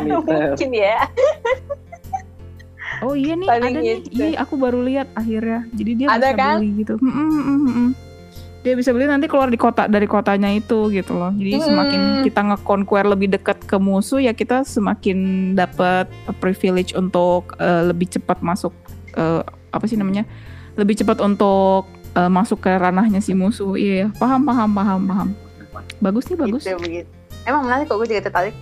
[0.02, 0.56] Militer.
[0.56, 0.98] mungkin ya
[3.00, 3.98] Oh iya nih Paling ada nih.
[4.00, 4.08] gitu.
[4.14, 5.66] Iya aku baru lihat akhirnya.
[5.72, 6.56] Jadi dia Ada bisa kan?
[6.56, 6.94] beli gitu.
[6.96, 7.90] Mm, mm, mm, mm, mm.
[8.62, 11.34] Dia bisa beli nanti keluar di kota dari kotanya itu gitu loh.
[11.34, 11.66] Jadi Mm.
[11.66, 15.18] semakin kita nge-conquer lebih dekat ke musuh ya kita semakin
[15.52, 16.06] dapat
[16.38, 18.70] privilege untuk eh, lebih cepat masuk
[19.12, 20.30] eh, apa sih namanya?
[20.74, 23.76] Lebih cepat untuk eh, masuk ke ranahnya si musuh.
[23.76, 24.08] Iya, ya.
[24.20, 25.30] paham paham paham paham.
[26.02, 26.64] Bagus nih bagus.
[26.66, 27.10] Gitu, begitu.
[27.46, 28.56] Emang menarik kok gue juga tertarik.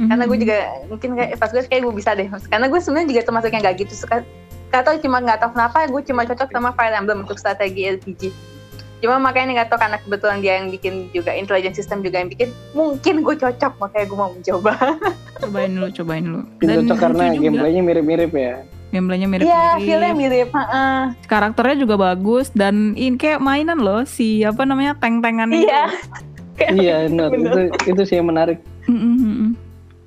[0.00, 0.08] Mhm.
[0.08, 0.58] Karena gue juga
[0.88, 2.28] mungkin kayak pas gue kayak gue bisa deh.
[2.48, 4.24] Karena gue sebenarnya juga termasuk yang gak gitu suka.
[4.70, 8.22] Gak tau cuma gak tau kenapa gue cuma cocok sama Fire Emblem untuk strategi RPG.
[9.00, 12.48] Cuma makanya gak tau karena kebetulan dia yang bikin juga intelligent system juga yang bikin.
[12.72, 14.72] Mungkin gue cocok makanya gue mau mencoba.
[15.40, 16.40] cobain dulu, cobain dulu.
[16.48, 18.54] Mungkin cocok karena gameplaynya mirip-mirip ya.
[18.90, 19.80] Gameplaynya Iya, mirip-mirip.
[19.80, 20.48] feelnya mirip.
[20.50, 20.98] heeh.
[21.24, 25.64] karakternya juga bagus dan ini kayak mainan loh si apa namanya tank-tangan itu.
[25.64, 25.82] Iya.
[26.76, 26.96] iya.
[27.06, 28.58] Itu itu sih yang menarik.
[28.84, 29.50] Mm, mm, mm, mm.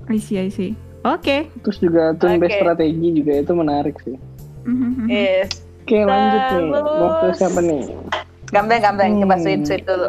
[0.06, 0.76] I see, I see.
[1.02, 1.48] Oke.
[1.60, 2.60] Terus juga turn based Oke.
[2.60, 4.16] strategi juga itu menarik sih.
[4.62, 5.04] Mm.
[5.06, 5.48] Yes.
[5.80, 6.64] Oke, lanjut nih.
[6.72, 7.82] Mau ke Terus- siapa nih?
[8.46, 9.42] Gambreng-gambreng coba Hmm.
[9.42, 10.08] sweet-sweet dulu.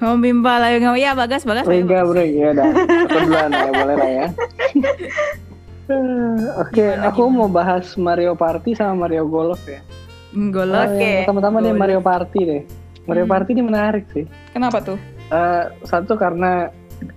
[0.00, 1.64] Oh Bimba lah yang ya bagas bagas.
[1.66, 2.04] ayo, Bagas.
[2.06, 2.66] bro, ya udah.
[3.04, 4.26] Aku duluan ya, boleh lah ya.
[5.90, 7.36] Eh, Oke, Gimana, aku gimana?
[7.36, 9.82] mau bahas Mario Party sama Mario Golf ya.
[10.30, 10.86] Mm, Golok.
[10.86, 11.02] Oke.
[11.02, 11.80] yang Pertama-tama nih Golf.
[11.82, 12.62] Mario Party deh.
[13.04, 13.32] Mario Hmm.
[13.32, 14.24] Party ini menarik sih.
[14.52, 14.98] Kenapa tuh?
[15.30, 16.70] Eh, satu karena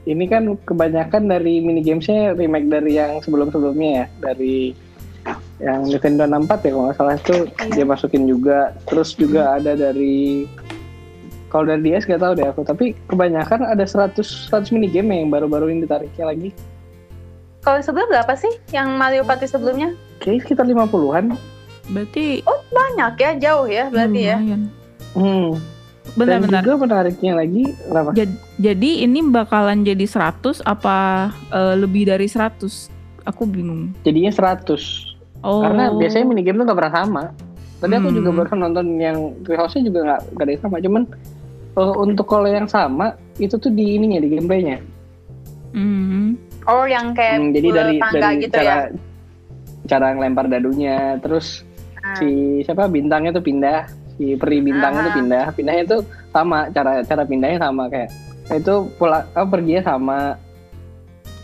[0.06, 4.72] ini kan kebanyakan dari mini gamesnya remake dari yang sebelum-sebelumnya ya, dari
[5.60, 7.36] yang Nintendo 64 ya kalau nggak salah itu
[7.72, 8.74] dia masukin juga.
[8.90, 10.48] Terus juga ada dari
[11.48, 14.18] kalau dari DS gak tahu deh aku, tapi kebanyakan ada 100
[14.50, 16.50] 100 mini game yang baru-baru ini ditariknya lagi.
[17.64, 19.96] Kalau sebelum berapa sih yang Mario Party sebelumnya?
[20.20, 21.26] Kayaknya sekitar 50-an.
[21.86, 24.38] Berarti Banyak ya, jauh ya berarti ya.
[24.38, 24.62] lumayan.
[25.14, 25.50] Hmm.
[26.14, 26.62] Bentar, Dan bentar.
[26.62, 28.10] juga menariknya lagi, kenapa?
[28.14, 30.98] Jad- Jadi ini bakalan jadi 100 apa
[31.50, 32.92] eh, lebih dari 100?
[33.24, 33.96] Aku bingung.
[34.04, 35.16] Jadinya 100.
[35.40, 35.64] Oh.
[35.64, 37.24] Karena biasanya mini game tuh gak pernah sama.
[37.80, 38.18] Tadi aku Hmm.
[38.18, 40.76] juga baru nonton yang Treehouse-nya juga gak, gak ada yang sama.
[40.80, 41.04] Cuman
[41.74, 43.06] eh, untuk kalau yang sama,
[43.38, 44.78] itu tuh di ininya, di gameplaynya.
[45.72, 46.53] Mhm.
[46.64, 48.78] Oh, yang kayak Hmm, jadi dari tangga dari gitu cara ya.
[49.84, 51.68] cara ngelempar dadunya, terus
[52.00, 52.16] Hmm.
[52.20, 52.30] si
[52.64, 52.88] siapa?
[52.88, 55.18] Bintangnya tuh pindah, si peri bintangnya tuh Ah.
[55.20, 56.68] pindah, pindahnya tuh sama.
[56.72, 58.12] Cara cara pindahnya sama kayak.
[58.52, 60.36] Itu pola oh, perginya sama.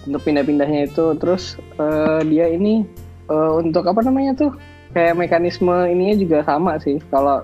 [0.04, 2.84] Untuk pindah-pindahnya itu, terus eh, dia ini
[3.28, 4.52] eh, untuk apa namanya tuh?
[4.92, 7.00] Kayak mekanisme ininya juga sama sih.
[7.08, 7.44] Kalau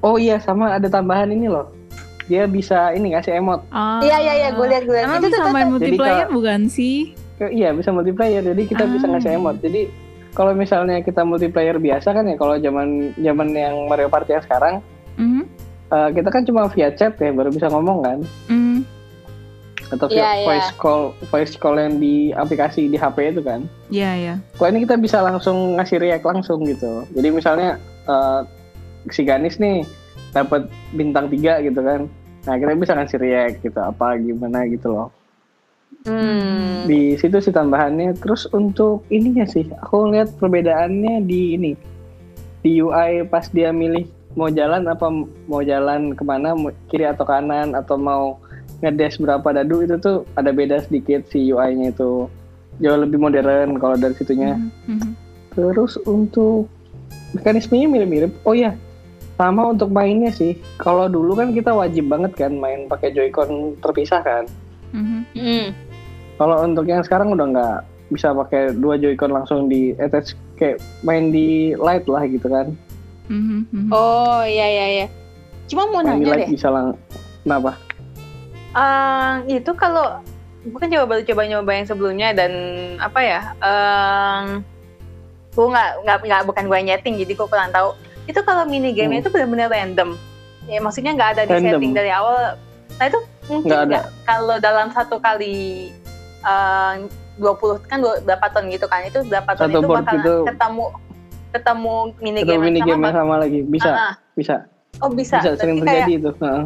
[0.00, 0.72] oh iya sama.
[0.72, 1.68] Ada tambahan ini loh,
[2.26, 3.62] dia bisa ini ngasih emot.
[3.68, 3.98] Ah.
[3.98, 5.08] Iya, iya, iya, gue lihat, gue lihat.
[5.16, 7.14] Itu bisa main multiplayer kalau- bukan sih?
[7.36, 9.10] Ke- Iya bisa multiplayer, jadi kita bisa Ah.
[9.14, 9.56] ngasih emot.
[9.60, 9.86] Jadi
[10.32, 14.74] kalau misalnya kita multiplayer biasa kan ya, kalau zaman zaman yang Mario Party yang sekarang,
[15.14, 15.42] Mhm.
[15.88, 18.78] eh, kita kan cuma via chat ya, baru bisa ngomong kan, Mhm.
[19.86, 20.44] atau via Iya, iya.
[20.44, 23.62] voice call, voice call yang di aplikasi di HP itu kan.
[23.86, 24.34] Iya, iya.
[24.52, 27.06] Kalau ini kita bisa langsung ngasih react langsung gitu.
[27.12, 28.40] Jadi misalnya eh,
[29.10, 29.82] si Ganis nih
[30.36, 32.04] dapat bintang tiga gitu kan,
[32.44, 35.08] nah kita bisa ngasih react gitu, apa gimana gitu loh.
[36.06, 36.86] Hmm.
[36.86, 41.72] di situ sih tambahannya terus untuk ininya sih aku lihat perbedaannya di ini
[42.62, 44.06] di UI pas dia milih
[44.38, 45.10] mau jalan apa
[45.50, 46.54] mau jalan ke mana
[46.86, 48.38] kiri atau kanan atau mau
[48.86, 52.30] ngedes berapa dadu itu tuh ada beda sedikit si UI-nya itu
[52.78, 54.70] jauh lebih modern kalau dari situnya Mhm.
[54.86, 55.10] Mhm.
[55.58, 56.70] terus untuk
[57.34, 58.78] mekanismenya mirip-mirip oh ya
[59.36, 64.24] sama untuk mainnya sih kalau dulu kan kita wajib banget kan main pakai Joy-Con terpisah
[64.24, 64.44] kan
[64.96, 65.20] Mhm.
[65.34, 65.66] Hmm.
[66.36, 67.78] Kalau untuk yang sekarang udah nggak
[68.12, 72.72] bisa pakai dua Joy-Con langsung di attach kayak main di light lah gitu kan.
[73.26, 73.66] Mhm.
[73.72, 73.90] Mhm.
[73.90, 75.06] Oh, iya, iya, iya.
[75.66, 76.50] Cuma mau main di nanya light deh.
[76.54, 76.94] bisa lang
[77.42, 77.72] kenapa?
[78.76, 80.20] Eh, itu kalau
[80.68, 82.52] bukan coba baru coba nyoba yang sebelumnya dan
[83.00, 83.40] apa ya?
[83.64, 84.44] Um,
[85.56, 87.96] gue nggak nggak nggak bukan gue nyeting jadi gue kurang tahu.
[88.26, 89.20] Itu kalau mini game Hmm.
[89.20, 90.18] itu benar-benar random.
[90.64, 91.70] Ya maksudnya nggak ada di Random.
[91.72, 92.58] setting dari awal.
[92.92, 93.88] Nah itu mungkin Nggak ada.
[93.88, 95.56] nggak kalau dalam satu kali
[96.42, 96.92] eh,
[97.36, 97.46] 20
[97.84, 100.34] kan dua- berapa ton gitu kan itu berapa ton Satu itu bakal gitu.
[100.44, 100.84] ketemu
[101.48, 104.14] ketemu mini Atau game mini yang game sama sama lagi bisa ah.
[104.32, 104.54] bisa
[104.96, 106.30] oh bisa, bisa sering Berarti kayak, terjadi itu.
[106.38, 106.62] Heeh.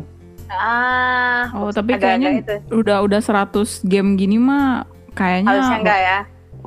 [0.51, 2.55] ah Oh, tapi kayaknya itu.
[2.73, 3.53] udah udah 100
[3.85, 6.19] game gini mah kayaknya harusnya enggak ya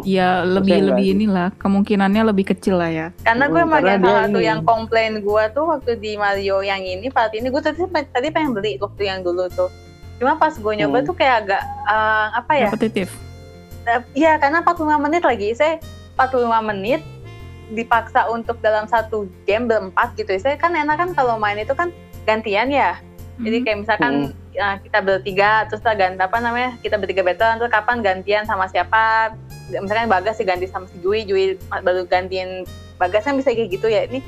[0.01, 3.07] ya lebih lebih emang kemungkinannya lebih kecil lah ya.
[3.21, 6.81] Karena gue Hmm, emang yang salah satu yang komplain gue tuh waktu di Mario yang
[6.81, 9.69] ini part ini gue tadi tadi pengen beli waktu yang dulu tuh.
[10.17, 11.07] Cuma pas gue nyoba Hmm.
[11.07, 12.67] tuh kayak agak eh, apa ya?
[12.67, 13.09] Repetitif.
[13.83, 15.49] Eh, Iya karena 45 menit lagi.
[15.53, 15.77] Saya
[16.15, 17.01] 45 menit
[17.69, 20.29] dipaksa untuk dalam satu game berempat gitu.
[20.37, 21.89] Saya kan enak kan kalau main itu kan
[22.23, 22.99] gantian ya.
[23.39, 23.63] Jadi Mhm.
[23.65, 24.13] kayak misalkan
[24.55, 28.65] uh, kita bertiga terus kita ganti apa namanya kita bertiga battle terus kapan gantian sama
[28.65, 29.33] siapa
[29.69, 32.63] misalkan Bagas diganti sama si Jui Jui baru gantiin
[32.95, 34.21] Bagas kan bisa kayak gitu ya ini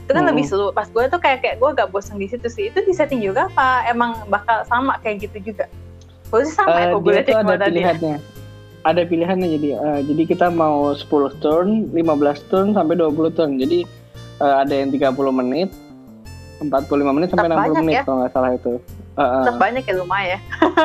[0.00, 0.34] itu kan Hmm.
[0.34, 2.90] lebih seru pas gue tuh kayak kayak gue gak bosan di situ sih itu di
[2.90, 5.70] setting juga apa emang bakal sama kayak gitu juga
[6.30, 8.16] Gue sih sama Eh, ya kok dia boleh tuh ada pilihannya.
[8.80, 11.10] Ada pilihannya jadi eh, jadi kita mau 10
[11.42, 13.58] turn, 15 turn sampai 20 turn.
[13.58, 13.82] Jadi
[14.38, 15.74] eh, ada yang 30 menit,
[16.62, 16.70] 45
[17.10, 18.02] menit sampai 60 Tetap banyak menit ya.
[18.06, 18.72] kalau nggak salah itu.
[19.20, 20.38] Tetap banyak ya lumayan ya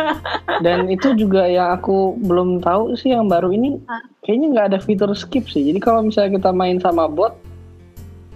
[0.66, 3.80] Dan itu juga yang aku belum tahu sih yang baru ini
[4.22, 5.70] kayaknya nggak ada fitur skip sih.
[5.72, 7.38] Jadi kalau misalnya kita main sama bot,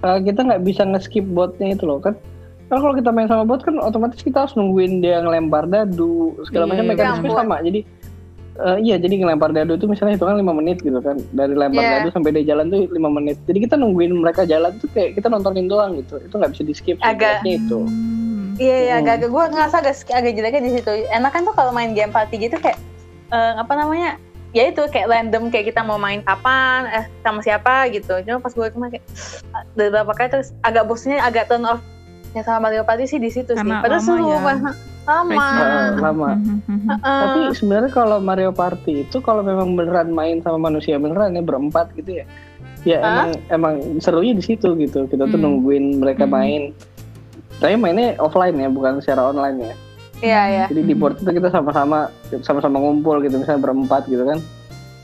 [0.02, 2.14] eh, kita nggak bisa nge-skip botnya itu loh kan.
[2.70, 6.70] Karena kalau kita main sama bot kan otomatis kita harus nungguin dia ngelempar dadu segala
[6.70, 6.92] macam iya.
[6.94, 7.40] mekanisme ampun.
[7.42, 7.56] sama.
[7.66, 7.80] Jadi
[8.60, 11.18] eh, iya jadi ngelempar dadu itu misalnya hitungan 5 menit gitu kan.
[11.34, 11.92] Dari lempar Iya.
[12.00, 13.38] dadu sampai dia jalan tuh 5 menit.
[13.50, 16.22] Jadi kita nungguin mereka jalan tuh kayak kita nontonin doang gitu.
[16.22, 17.82] Itu nggak bisa di skip Agak- itu.
[18.60, 19.08] Iya iya Hmm.
[19.08, 20.92] agak gue ngerasa agak agak jeleknya di situ.
[21.08, 22.76] Enak kan tuh kalau main game party gitu kayak
[23.30, 24.20] eh, apa namanya?
[24.50, 28.18] Ya itu kayak random kayak kita mau main kapan, eh sama siapa gitu.
[28.20, 29.06] Cuma pas gue kemarin kayak
[29.54, 31.80] ah, dari beberapa kali terus agak bosannya agak turn off.
[32.30, 33.64] Ya sama Mario Party sih di situ sih.
[33.64, 34.42] Padahal seru ya.
[34.44, 34.76] banget.
[35.08, 35.34] Lama.
[35.34, 36.30] Eh, lama.
[36.68, 37.00] Heeh.
[37.02, 41.90] Tapi sebenarnya kalau Mario Party itu kalau memang beneran main sama manusia beneran ya berempat
[41.96, 42.26] gitu ya.
[42.84, 43.06] Ya Hah?
[43.10, 45.06] emang emang serunya di situ gitu.
[45.06, 45.46] Kita tuh Hmm.
[45.58, 46.34] nungguin mereka Hmm.
[46.36, 46.62] main.
[47.60, 49.76] Tapi mainnya offline ya, bukan secara online ya.
[50.20, 50.66] Iya iya.
[50.68, 52.12] Jadi di board itu kita sama-sama
[52.44, 54.40] sama-sama ngumpul gitu, misalnya berempat gitu kan.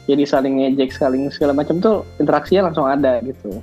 [0.05, 3.59] Jadi saling ngejek, saling segala macam tuh interaksinya langsung ada gitu.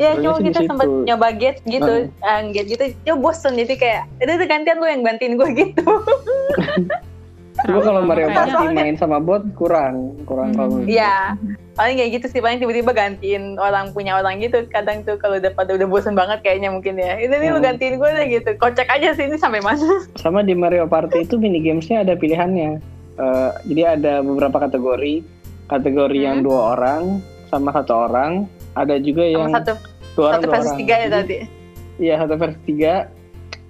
[0.00, 2.84] Iya cuma kita sempat nyoba get gitu, eh, get gitu.
[3.04, 5.84] Cuma bosen jadi kayak itu gantian lu yang gantiin gue gitu.
[7.60, 10.58] Cuma kalau Mario Party main sama bot kurang, kurang Hmm.
[10.58, 11.36] kalau Iya.
[11.72, 14.64] Paling kayak gitu sih, paling tiba-tiba gantiin orang punya orang gitu.
[14.66, 17.16] Kadang tuh kalau udah pada udah bosen banget kayaknya mungkin ya.
[17.16, 17.68] Ini nih lu Hmm.
[17.68, 18.50] gantiin gue deh gitu.
[18.56, 19.80] Kocak aja sih ini sampai mana.
[20.14, 22.80] sama di Mario Party itu mini gamesnya ada pilihannya
[23.12, 25.20] Eh, jadi ada beberapa kategori
[25.66, 26.46] kategori yang Hmm.
[26.46, 29.72] dua orang sama satu orang ada juga yang Sama satu
[30.16, 31.36] dua orang satu dua versus orang tiga ya Jadi, tadi.
[32.00, 32.94] iya satu versus tiga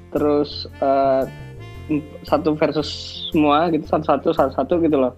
[0.08, 1.39] terus eh, em-
[2.22, 2.88] satu versus
[3.28, 5.12] semua gitu satu satu satu satu gitu loh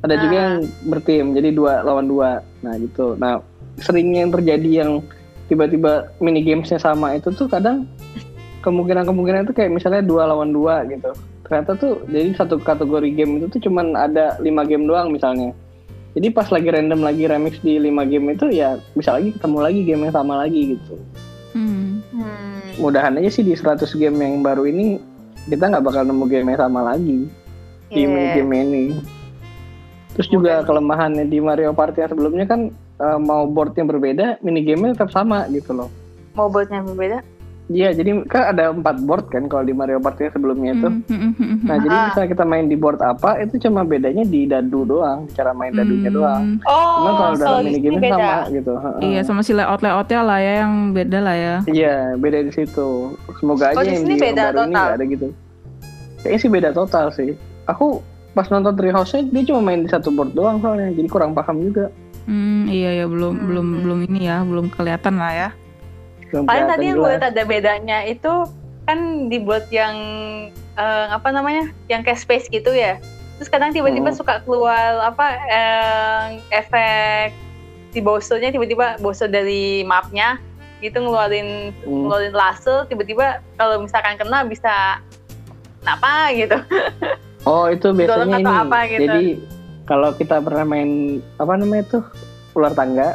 [0.00, 0.42] ada juga Ah.
[0.44, 3.40] yang bertim jadi dua lawan dua nah gitu nah
[3.80, 4.90] seringnya yang terjadi yang
[5.44, 7.84] tiba-tiba mini gamesnya sama itu tuh kadang
[8.60, 11.12] kemungkinan kemungkinan itu kayak misalnya dua lawan dua gitu
[11.44, 15.52] ternyata tuh jadi satu kategori game itu tuh cuman ada lima game doang misalnya
[16.14, 19.80] jadi pas lagi random lagi remix di lima game itu ya bisa lagi ketemu lagi
[19.82, 20.96] game yang sama lagi gitu
[21.54, 22.02] Hmm.
[22.10, 22.82] Hmm.
[22.82, 24.98] mudahan aja sih di 100 game yang baru ini
[25.48, 27.28] kita nggak bakal nemu game yang sama lagi
[27.92, 28.84] di mini game ini.
[30.14, 30.66] Terus juga sih.
[30.70, 35.10] kelemahannya di Mario Party yang sebelumnya kan eh, mau board yang berbeda, mini gamenya tetap
[35.10, 35.90] sama gitu loh.
[36.34, 37.22] Mau buatnya berbeda.
[37.64, 40.84] Iya, jadi kan ada empat board kan kalau di Mario Party yang sebelumnya itu.
[40.84, 42.04] Hmm, hmm, hmm, hmm, Nah, jadi Ah.
[42.06, 46.06] misalnya kita main di board apa, itu cuma bedanya di dadu doang, cara main dadunya
[46.06, 46.18] Hmm.
[46.18, 46.42] doang.
[46.62, 48.12] Oh, Cuma kalau dalam mini game beda.
[48.12, 48.72] sama gitu.
[48.76, 49.00] heeh.
[49.06, 51.56] Iya sama si layout layoutnya lah ya yang beda lah ya.
[51.64, 52.88] Iya, beda di situ.
[53.34, 54.68] Semoga aja Oh, di yang di beda baru ini total.
[54.76, 55.26] nggak ada gitu.
[56.18, 57.30] Kayaknya sih beda total sih.
[57.64, 57.86] Aku
[58.30, 61.88] pas nonton Treehouse-nya dia cuma main di satu board doang soalnya, jadi kurang paham juga.
[62.24, 63.46] Hmm, iya ya belum Hmm.
[63.46, 65.48] belum belum ini ya belum kelihatan lah ya.
[66.42, 68.32] Paling tadi yang lihat ada bedanya itu
[68.84, 68.98] kan
[69.30, 69.94] dibuat yang
[70.74, 72.98] eh, apa namanya, yang kayak space gitu ya.
[73.38, 74.18] Terus kadang tiba-tiba Hmm.
[74.18, 77.30] suka keluar apa eh, efek
[77.94, 80.42] si Bowser-nya tiba-tiba Bowser dari mapnya
[80.82, 82.04] gitu ngeluarin Hmm.
[82.04, 84.98] ngeluarin laser tiba-tiba kalau misalkan kena bisa
[85.80, 86.58] kenapa gitu.
[87.44, 88.48] Oh itu biasanya ini.
[88.48, 89.00] apa gitu.
[89.04, 89.24] Jadi
[89.84, 92.04] kalau kita pernah main apa namanya tuh
[92.54, 93.14] ular tangga,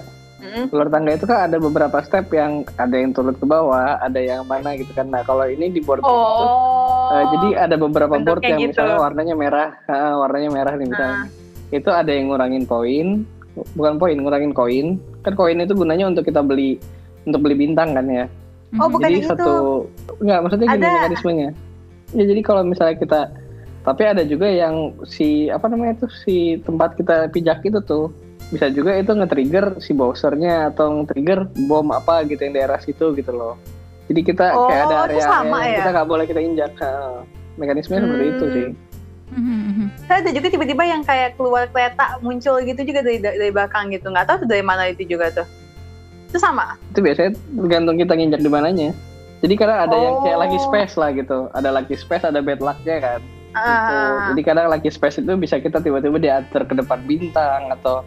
[0.69, 4.43] Ular tangga itu kan ada beberapa step yang ada yang turun ke bawah, ada yang
[4.43, 5.05] mana gitu kan.
[5.05, 7.11] Nah kalau ini di board itu, Oh.
[7.11, 8.71] eh, jadi ada beberapa board yang gitu.
[8.73, 11.27] misalnya warnanya merah, ah, warnanya merah nih misalnya.
[11.69, 13.07] Itu ada yang ngurangin poin,
[13.73, 14.87] bukan poin, ngurangin koin.
[15.21, 16.79] Kan koin itu gunanya untuk kita beli
[17.23, 18.25] untuk beli bintang kan ya.
[18.75, 18.93] Oh, Mhm.
[18.93, 19.31] bukan jadi yang itu.
[19.33, 19.53] satu
[20.19, 20.89] enggak maksudnya gini Ada.
[20.93, 21.49] mekanismenya
[22.09, 23.19] ya jadi kalau misalnya kita
[23.79, 24.75] tapi ada juga yang
[25.05, 28.13] si apa namanya tuh si tempat kita pijak itu tuh
[28.49, 33.29] bisa juga itu nge-trigger si bowsernya atau nge-trigger bom apa gitu yang daerah situ gitu
[33.29, 33.55] loh
[34.05, 35.77] jadi kita Oh, kayak ada area sama yang ya?
[35.79, 37.21] kita nggak boleh kita injak Nah,
[37.57, 38.53] mekanismenya seperti itu Hmm.
[38.53, 38.67] sih
[39.29, 39.85] Mhm, mhm.
[40.03, 44.09] Saya ada juga tiba-tiba yang kayak keluar kereta muncul gitu juga dari dari belakang gitu.
[44.09, 45.45] Nggak tahu tuh dari mana itu juga tuh.
[46.25, 46.73] Itu sama.
[46.87, 48.89] itu biasanya tergantung kita nginjak di mananya
[49.39, 50.41] jadi kadang ada yang kayak Oh.
[50.41, 53.57] lucky space lah gitu ada lucky space ada bad lucknya kan Gitu.
[53.57, 54.29] Ah.
[54.29, 58.05] Jadi kadang lucky space itu bisa kita tiba-tiba diantar ke depan bintang atau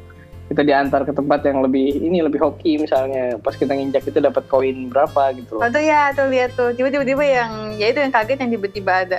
[0.53, 4.45] kita diantar ke tempat yang lebih ini lebih hoki misalnya pas kita nginjak itu dapat
[4.47, 5.73] koin berapa gitu Oh loh.
[5.73, 9.19] tuh ya tuh lihat tuh tiba-tiba yang ya itu yang kaget yang tiba-tiba ada.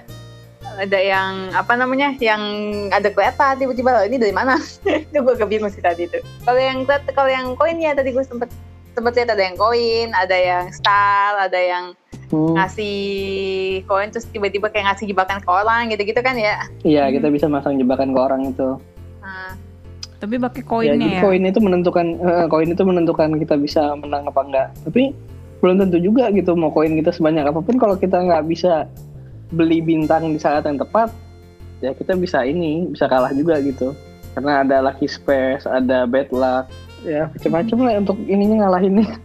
[0.74, 2.42] ada yang apa namanya yang
[2.90, 4.58] ada kereta tiba-tiba "Loh, ini dari mana
[5.10, 8.50] itu gue kebingung sih tadi itu kalau yang kalau yang koin ya tadi gue sempet
[8.92, 11.86] sempet lihat ada yang koin ada yang style ada yang
[12.30, 12.98] Hmm, ngasih
[13.86, 17.78] koin terus tiba-tiba kayak ngasih jebakan ke orang gitu-gitu kan ya Iya, kita bisa masang
[17.78, 18.82] jebakan ke orang itu.
[19.22, 19.54] nah,
[20.24, 21.22] Tapi pakai ya, koinnya jadi ya.
[21.28, 24.68] koin itu menentukan eh, koin itu menentukan kita bisa menang apa enggak.
[24.88, 25.12] Tapi
[25.60, 28.88] belum tentu juga gitu mau koin kita sebanyak apa pun kalau kita nggak bisa
[29.52, 31.12] beli bintang di saat yang tepat,
[31.84, 33.92] ya kita bisa ini bisa kalah juga gitu.
[34.32, 36.72] Karena ada lucky space, ada bad luck,
[37.04, 39.20] ya macam-macam lah untuk ininya ngalahinnya.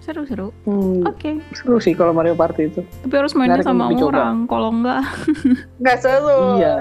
[0.00, 0.48] Seru-seru.
[0.64, 1.38] Hmm, Oke.
[1.52, 2.80] seru sih kalau Mario Party itu.
[3.04, 4.48] Tapi harus mainnya Menarik sama orang.
[4.48, 5.02] Kalau enggak.
[5.80, 6.76] nggak seru Iya.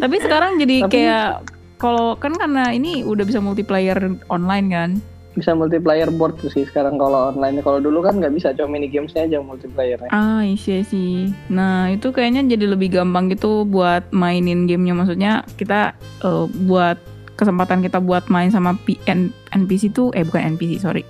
[0.00, 1.28] Tapi sekarang jadi Tapi- kayak
[1.76, 4.90] kalau kan karena ini udah bisa multiplayer online kan.
[5.36, 7.60] Bisa multiplayer board tuh sih sekarang kalau online.
[7.60, 10.00] Kalau dulu kan nggak bisa, cuma mini gamesnya aja multiplayer.
[10.08, 11.28] Ah, iya sih.
[11.52, 14.96] Nah, itu kayaknya jadi lebih gampang gitu buat mainin gamenya.
[14.96, 15.92] Maksudnya kita
[16.24, 16.96] eh, buat
[17.36, 21.04] kesempatan kita buat main sama P- N- NPC tuh eh bukan NPC, sorry.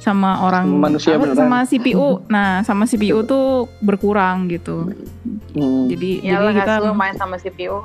[0.00, 1.36] Sama orang Sama manusia apa, beneran.
[1.36, 2.08] sama CPU.
[2.32, 4.96] Nah, sama CPU tuh berkurang gitu.
[5.52, 5.92] Hmm.
[5.92, 7.84] Jadi ya jadi kita main sama CPU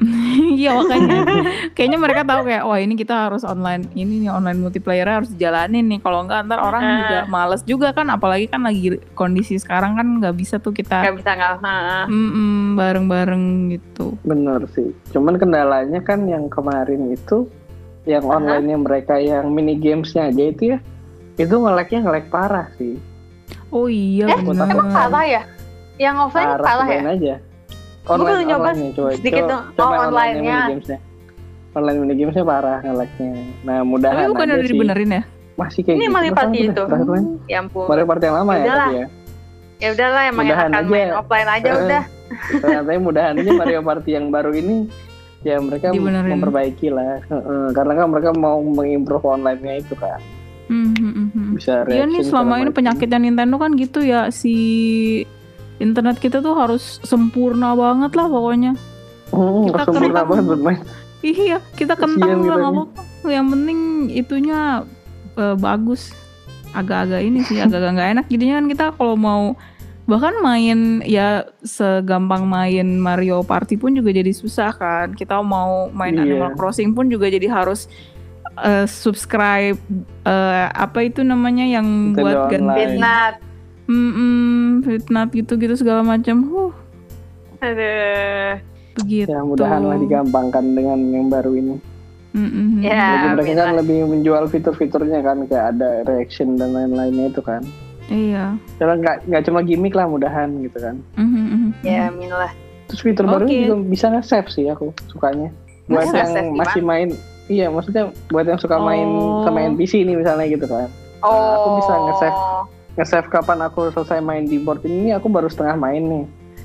[0.56, 1.18] Iya makanya
[1.76, 5.84] kayaknya mereka tahu kayak wah ini kita harus online ini nih online multiplayer harus dijalanin
[5.86, 6.92] nih kalau enggak ntar orang Ah.
[6.96, 11.16] juga males juga kan apalagi kan lagi kondisi sekarang kan nggak bisa tuh kita nggak
[11.20, 11.54] bisa nggak
[12.76, 14.16] bareng-bareng gitu.
[14.24, 14.88] Bener sih.
[15.12, 17.44] Cuman kendalanya kan yang kemarin itu
[18.08, 20.78] yang online-nya mereka yang mini gamesnya aja itu ya
[21.36, 22.96] itu ngeleknya ngelek parah sih.
[23.68, 24.66] Oh iya Eh, benar.
[24.66, 25.42] emang parah ya
[26.00, 27.34] yang offline Parah, parah ya aja.
[28.02, 29.10] Gua baru nyoba online coba.
[29.14, 29.64] sedikit coba, dong.
[29.70, 30.56] coba Oh, online online-nya.
[30.56, 30.98] mini gamesnya.
[31.70, 33.30] Online mini gamesnya parah ngeleknya.
[33.62, 35.22] Nah Tapi mudahan bukan aja udah dibenerin ya?
[35.52, 36.12] Masih kayak ini gitu.
[36.12, 37.26] Mario Masa Party itu terakhir main?
[37.44, 38.80] ya ampun Mario Party yang lama ya Udahlah.
[38.80, 39.06] tapi ya.
[39.76, 40.90] ya udahlah emang Mudahan akan aja.
[40.90, 42.02] main offline aja Eh, udah
[42.54, 44.76] Ternyata mudahan aja Mario Party yang baru ini
[45.40, 46.30] ya mereka Dibenerin.
[46.32, 47.20] memperbaiki lah.
[47.22, 50.20] Heeh, karena kan mereka mau mengimprove online-nya itu kan.
[50.66, 51.48] Hmm, hmm, hmm, hmm.
[51.54, 54.54] Bisa Iya nih selama ini penyakitnya Nintendo kan gitu ya si
[55.80, 58.72] internet kita tuh harus sempurna banget lah pokoknya.
[59.30, 60.26] Hmm, Kita sempurna kentang.
[60.28, 60.80] banget bermain.
[61.20, 63.00] Iya, kita kentang lah nggak apa-apa.
[63.24, 63.78] Yang penting
[64.10, 64.60] itunya
[65.34, 66.12] eh, bagus.
[66.70, 68.26] Agak-agak ini sih, agak-agak nggak enak.
[68.28, 69.42] Jadinya kan kita kalau mau
[70.04, 75.12] bahkan main ya segampang main Mario Party pun juga jadi susah kan.
[75.12, 76.22] Kita mau main Iya.
[76.24, 77.86] Animal Crossing pun juga jadi harus
[78.56, 79.78] eh, subscribe
[80.24, 82.82] eh, apa itu namanya yang Nintendo buat ganti.
[83.90, 86.46] Fitnat Mm-mm, Fitnat gitu-gitu segala macam.
[86.46, 86.72] Huh,
[87.58, 88.54] aduh
[88.94, 89.26] begitu.
[89.26, 91.76] Ya mudahan lah digampangkan dengan yang baru ini.
[92.30, 92.78] Mm-mm.
[92.78, 93.26] Ya.
[93.26, 97.66] Lagi mereka kan lebih menjual fitur-fiturnya kan kayak ada reaction dan lain-lainnya itu kan.
[98.06, 98.54] Iya.
[98.78, 101.02] Karena nggak nggak cuma gimmick lah mudahan gitu kan.
[101.18, 101.70] Mhm, mhm.
[101.82, 102.50] ya amin lah
[102.90, 103.54] Terus fitur baru Oke.
[103.54, 105.50] juga bisa nge-save sih aku sukanya.
[105.86, 107.10] Buat Bisa yang masih main
[107.50, 109.42] Iya, maksudnya buat yang suka main Oh.
[109.42, 110.86] sama NPC nih misalnya gitu kan.
[111.20, 112.38] oh aku bisa nge-save.
[112.94, 116.24] Nge-save kapan aku selesai main di board ini, aku baru setengah main nih.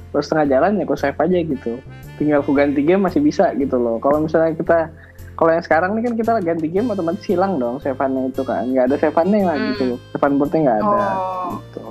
[0.09, 1.73] Baru setengah jalan ya aku save aja gitu.
[2.15, 3.99] Tinggal aku ganti game masih bisa gitu loh.
[3.99, 4.89] Kalau misalnya kita
[5.35, 8.63] kalau yang sekarang nih kan kita ganti game otomatis hilang dong save-nya itu kan.
[8.65, 9.67] Nggak ada save-nya lah Hmm.
[9.69, 9.87] gitu.
[10.09, 11.85] Save boardnya nggak ada oh gitu.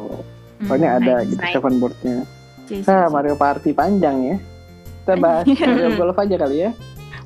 [0.65, 1.53] Pokoknya Mm, ada nice, gitu nice.
[1.53, 2.17] save boardnya.
[2.89, 3.09] Nah.
[3.13, 4.37] Mario Party panjang ya.
[5.05, 6.71] Kita bahas Mario Golf aja kali ya.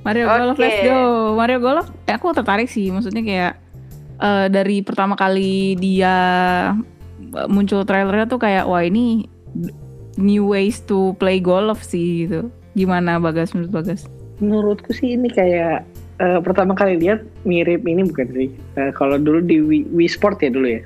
[0.02, 0.62] Mario Golf, Oke.
[0.62, 0.98] let's go.
[1.34, 2.90] Mario Golf, eh, aku tertarik sih.
[2.90, 3.52] Maksudnya kayak
[4.18, 6.14] eh, dari pertama kali dia
[7.48, 9.28] muncul trailernya tuh kayak wah ini
[10.18, 12.50] new ways to play golf sih gitu.
[12.74, 14.06] Gimana Bagas menurut Bagas?
[14.38, 15.86] Menurutku sih ini kayak
[16.18, 18.48] eh, pertama kali lihat mirip ini bukan sih.
[18.78, 20.82] Eh, kalau dulu di Wii, Wii Sport ya dulu ya.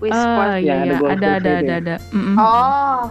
[0.00, 0.48] Wii Ah Sport.
[0.60, 1.76] iya yang ada iya golf ada ada ada dia.
[1.80, 1.94] ada.
[2.12, 2.36] Mm-mm.
[2.36, 3.04] oh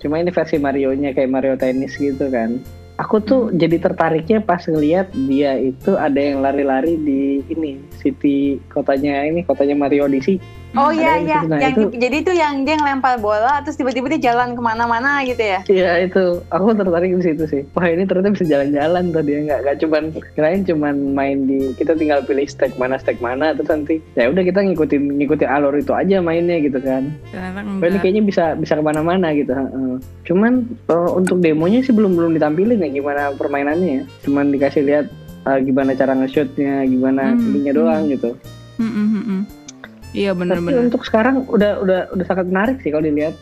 [0.00, 2.56] Cuma ini versi Mario-nya kayak Mario Tennis gitu kan.
[2.96, 9.24] Aku tuh jadi tertariknya pas ngeliat dia itu ada yang lari-lari di ini city kotanya
[9.24, 10.40] ini kotanya Mario Odyssey.
[10.72, 11.38] Oh Ada iya iya.
[11.42, 15.22] Nah, yang itu- jadi itu yang dia ngelempar bola terus tiba-tiba dia jalan ke mana-mana
[15.22, 17.62] gitu ya Iya itu, aku tertarik di situ sih.
[17.72, 20.02] Wah ini ternyata bisa jalan-jalan tadi ya nggak nggak cuman
[20.32, 24.40] kirain cuman main di kita tinggal pilih stack mana stack mana terus nanti ya udah
[24.40, 27.10] kita ngikutin ngikutin alur itu aja mainnya gitu kan.
[27.30, 29.50] Ternyata Wah, ini kayaknya bisa bisa ke mana-mana gitu.
[29.50, 29.94] heeh.
[30.22, 30.52] Cuman
[30.86, 34.04] eh, untuk demonya sih belum belum ditampilin ya gimana permainannya ya.
[34.22, 35.06] Cuman dikasih lihat
[35.42, 37.80] eh, gimana cara nge-shootnya, gimana Hmm, ininya hmm.
[37.80, 38.30] doang gitu.
[38.76, 39.40] Mm-mm, mm-mm.
[40.10, 40.80] Iya Tapi benar-benar.
[40.84, 43.34] untuk sekarang udah udah udah sangat menarik sih kalau dilihat.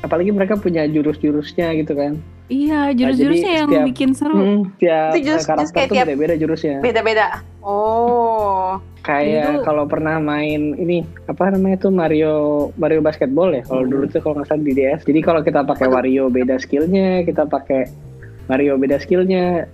[0.00, 2.16] Apalagi mereka punya jurus-jurusnya gitu kan.
[2.46, 4.34] Iya jurus-jurusnya yang setiap- bikin seru.
[4.34, 6.76] Hmm, tiap Itu jurus- karakter jurus kayak tuh tiap- beda-beda jurusnya.
[6.80, 7.26] beda-beda
[7.60, 12.34] oh Kayak Itu- kalau pernah main ini apa namanya tuh Mario
[12.76, 13.62] Mario basketball ya.
[13.62, 15.00] Kalau dulu tuh kalau nggak salah di DS.
[15.02, 17.88] Jadi kalau kita pakai Wario beda skillnya, kita pakai
[18.46, 19.64] Mario beda skillnya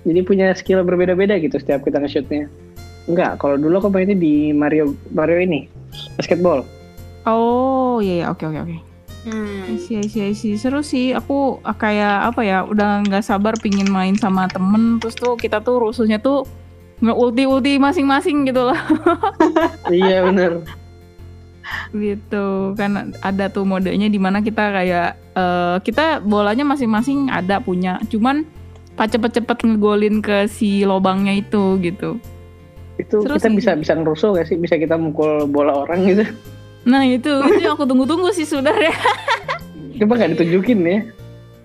[0.00, 2.46] jadi punya skill berbeda-beda gitu setiap kita nge-shootnya
[3.04, 5.68] enggak kalau dulu aku mainnya di Mario Mario ini
[6.16, 6.64] basketball
[7.24, 8.76] Oh iya iya oke oke oke.
[9.24, 9.72] Hmm.
[9.72, 11.16] Isi isi isi seru sih.
[11.16, 15.00] Aku kayak apa ya udah nggak sabar pingin main sama temen.
[15.00, 16.44] Terus tuh kita tuh rusuhnya tuh
[17.00, 18.80] nge ulti ulti masing-masing gitu lah.
[19.92, 20.62] iya bener
[21.96, 27.96] gitu kan ada tuh modenya di mana kita kayak eh, kita bolanya masing-masing ada punya.
[28.12, 28.44] Cuman
[29.00, 32.20] pas cepet-cepet ngegolin ke si lobangnya itu gitu.
[32.94, 33.56] Itu Seru kita sih.
[33.56, 34.56] bisa bisa ngerusuh gak sih?
[34.56, 36.24] Bisa kita mukul bola orang gitu.
[36.84, 38.92] Nah itu itu yang aku tunggu-tunggu sih sebenarnya.
[39.98, 41.00] coba nggak ditunjukin ya?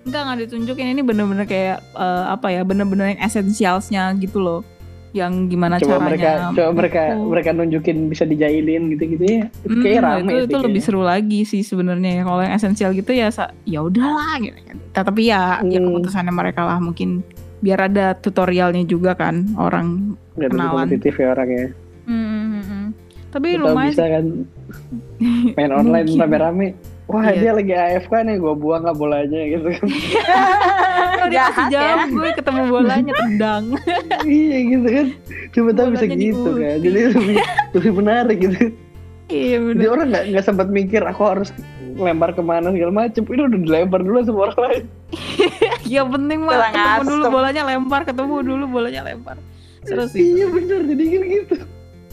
[0.04, 0.86] Enggak nggak ditunjukin.
[0.90, 4.62] Ini bener-bener kayak eh, apa ya bener-bener yang essentialsnya gitu loh.
[5.10, 7.26] Yang gimana coba caranya mereka coba mereka gitu.
[7.26, 9.44] mereka nunjukin bisa dijailin gitu-gitu ya.
[9.60, 12.12] Itu Hmm, kayak rame itu, sih itu lebih seru lagi sih sebenarnya.
[12.16, 13.28] Ya kalau yang esensial gitu ya
[13.66, 14.78] ya udahlah gitu kan.
[14.96, 15.86] Tapi ya ya Hmm.
[15.90, 17.26] keputusannya mereka lah mungkin
[17.60, 20.86] biar ada tutorialnya juga kan orang Nggak terlalu kenalan.
[20.86, 21.66] kompetitif ya orangnya
[22.03, 22.86] Hmm, hmm, hmm.
[23.30, 24.26] tapi Atau lumayan bisa kan
[25.57, 26.68] main online rame-rame.
[27.05, 27.38] Wah Iya.
[27.39, 29.86] dia lagi AFK nih gue buang nggak bolanya gitu kan.
[31.20, 31.72] Oh, dia masih ya.
[31.76, 33.64] jauh gue ketemu bolanya tendang.
[34.26, 35.07] Iya gitu kan.
[35.49, 36.78] Coba tahu bisa gitu kan.
[36.80, 37.38] jadi lebih
[37.72, 38.60] lebih menarik gitu.
[39.28, 41.49] Iya jadi bener orang nggak nggak sempat mikir aku harus
[41.95, 43.22] lempar ke mana segala macem.
[43.24, 44.84] Itu udah dilempar dulu sama orang lain
[45.93, 47.34] ya penting mah ketemu dulu asem.
[47.34, 49.38] bolanya lempar ketemu dulu bolanya lempar
[49.82, 51.57] seru sih iya bener jadi gitu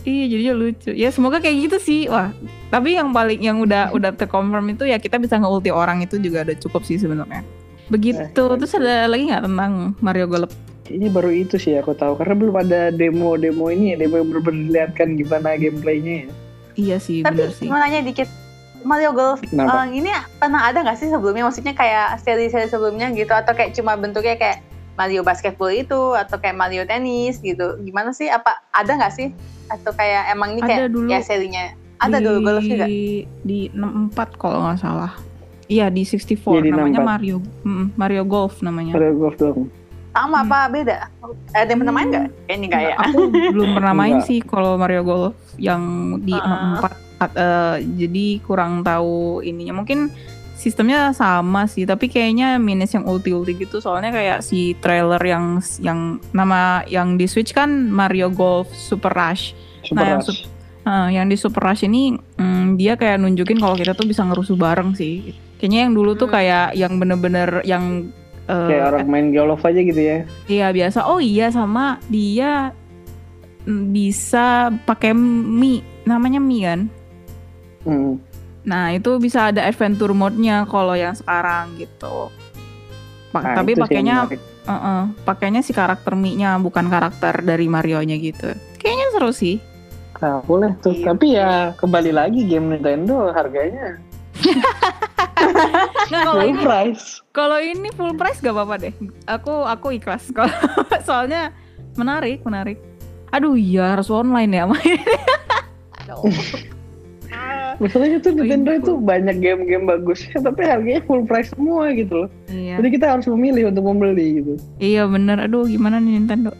[0.06, 0.90] Iya jadinya lucu.
[0.94, 2.06] Ya semoga kayak gitu sih.
[2.06, 2.30] Wah,
[2.70, 6.46] tapi yang paling yang udah udah terkonfirm itu ya kita bisa ngeulti orang itu juga
[6.46, 7.42] udah cukup sih sebenarnya.
[7.90, 8.22] Begitu.
[8.22, 10.54] Eh, Terus ada lagi nggak tentang Mario Golf?
[10.86, 15.18] ini baru itu sih aku tahu karena belum ada demo-demo ini ya demo yang memperlihatkan
[15.18, 16.28] gimana gameplaynya ya
[16.76, 17.66] Iya sih, Tapi bener sih.
[17.66, 18.30] mau nanya dikit,
[18.86, 19.82] Mario Golf Kenapa?
[19.82, 20.08] eh, ini
[20.38, 21.42] pernah ada nggak sih sebelumnya?
[21.42, 24.62] Maksudnya kayak seri-seri sebelumnya gitu atau kayak cuma bentuknya kayak
[24.94, 27.76] Mario basketball itu atau kayak Mario tenis gitu?
[27.82, 28.26] Gimana sih?
[28.26, 29.34] Apa ada nggak sih?
[29.66, 31.08] Atau kayak emang ini kayak Ada dulu.
[31.08, 31.74] ya serinya?
[31.98, 32.86] Ada di, dulu golf juga.
[33.42, 35.12] Di 64 kalau nggak salah.
[35.66, 37.10] Iya di 64 Iya, di namanya 64.
[37.10, 38.92] Mario Mm, Mario Golf namanya.
[38.94, 39.66] Mario Golf dong
[40.08, 40.44] Sama Hmm.
[40.46, 40.96] apa beda?
[41.52, 42.26] Ada yang pernah main nggak?
[42.46, 42.94] Kayaknya nggak ya.
[43.02, 43.20] Aku
[43.50, 45.82] belum pernah main sih kalau Mario Golf yang
[46.22, 46.78] di Ah.
[46.78, 49.72] 64 At- eh, jadi kurang tahu ininya.
[49.74, 50.12] Mungkin
[50.54, 53.78] sistemnya sama sih, tapi kayaknya minus yang ulti-ulti gitu.
[53.78, 56.00] Soalnya kayak si trailer yang yang
[56.30, 59.52] nama yang di Switch kan Mario Golf Super Rush.
[59.82, 60.28] Super Nah, yang Rush.
[60.32, 64.22] sup- Nah, yang di Super Rush ini mm, dia kayak nunjukin kalau kita tuh bisa
[64.22, 65.34] ngerusuh bareng sih.
[65.56, 66.36] Kayaknya yang dulu tuh Hmm.
[66.36, 68.06] kayak yang bener-bener yang
[68.44, 71.04] eh, kayak orang main golf aja gitu ya Iya biasa.
[71.04, 72.70] Oh iya sama dia
[73.64, 74.46] mm, bisa
[74.84, 76.86] pakai Mi, namanya Mi kan.
[77.86, 78.18] Hmm.
[78.66, 82.28] Nah itu bisa ada adventure mode-nya kalau yang sekarang gitu.
[83.30, 84.40] Pa- Nah, tapi pakainya, menarik.
[84.64, 88.50] uh-uh, pakainya si karakter Mi-nya bukan karakter dari Mario-nya gitu.
[88.76, 89.62] Kayaknya seru sih.
[90.16, 90.90] Nah, boleh tuh.
[90.90, 91.06] Iya.
[91.12, 94.00] Tapi ya kembali lagi game Nintendo harganya
[94.36, 97.04] Nah kalau full ini, price.
[97.30, 98.94] kalau ini full price gak apa-apa deh.
[99.26, 100.28] Aku aku ikhlas.
[100.30, 100.52] Kalau
[101.08, 101.52] soalnya
[101.94, 102.80] menarik, menarik.
[103.30, 104.64] Aduh iya harus online ya.
[107.76, 112.30] Masalahnya tuh Oh, Nintendo itu banyak game-game bagusnya, tapi harganya full price semua gitu loh.
[112.46, 112.76] iya.
[112.76, 114.52] Jadi kita harus memilih untuk membeli gitu.
[114.78, 116.56] Iya bener, aduh gimana nih Nintendo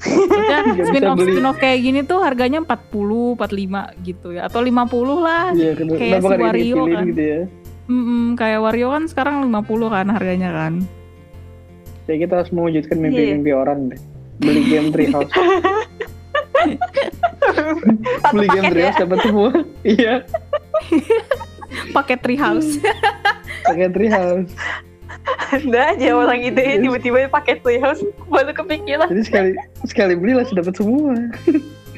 [0.00, 1.30] Maksudnya Nggak bisa spin-off, beli.
[1.30, 4.80] spin-off kayak gini tuh harganya 40, 45 gitu ya Atau 50
[5.18, 7.04] lah Iya, kayak si Wario kan.
[7.06, 7.40] gitu ya?
[7.84, 9.60] Mm-mm, Kayak Wario kan sekarang 50
[9.90, 10.74] kan harganya kan
[12.06, 14.00] Ya kita harus mewujudkan mimpi-mimpi orang deh.
[14.38, 15.30] Beli game Treehouse.
[18.20, 18.72] Satu Beli game paket ya.
[18.72, 19.50] Treehouse dapat semua.
[19.94, 20.14] Iya,
[21.94, 22.82] Pakai treehouse
[23.68, 24.50] pakai Treehouse.
[25.50, 29.06] Ada aja orang ide tiba-tiba pakai treehouse baru kepikiran.
[29.10, 29.50] Jadi sekali
[29.86, 31.14] sekali beli langsung dapat semua.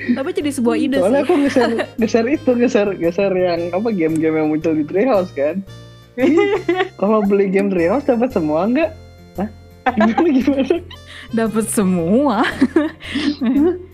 [0.03, 4.37] Tapi jadi sebuah ide Soalnya sih aku geser geser itu geser geser yang apa game-game
[4.43, 5.63] yang muncul di Treehouse kan.
[7.01, 8.91] Kalau beli game Treehouse dapat semua enggak?
[9.83, 10.77] Gimana gimana?
[11.35, 12.47] Dapat semua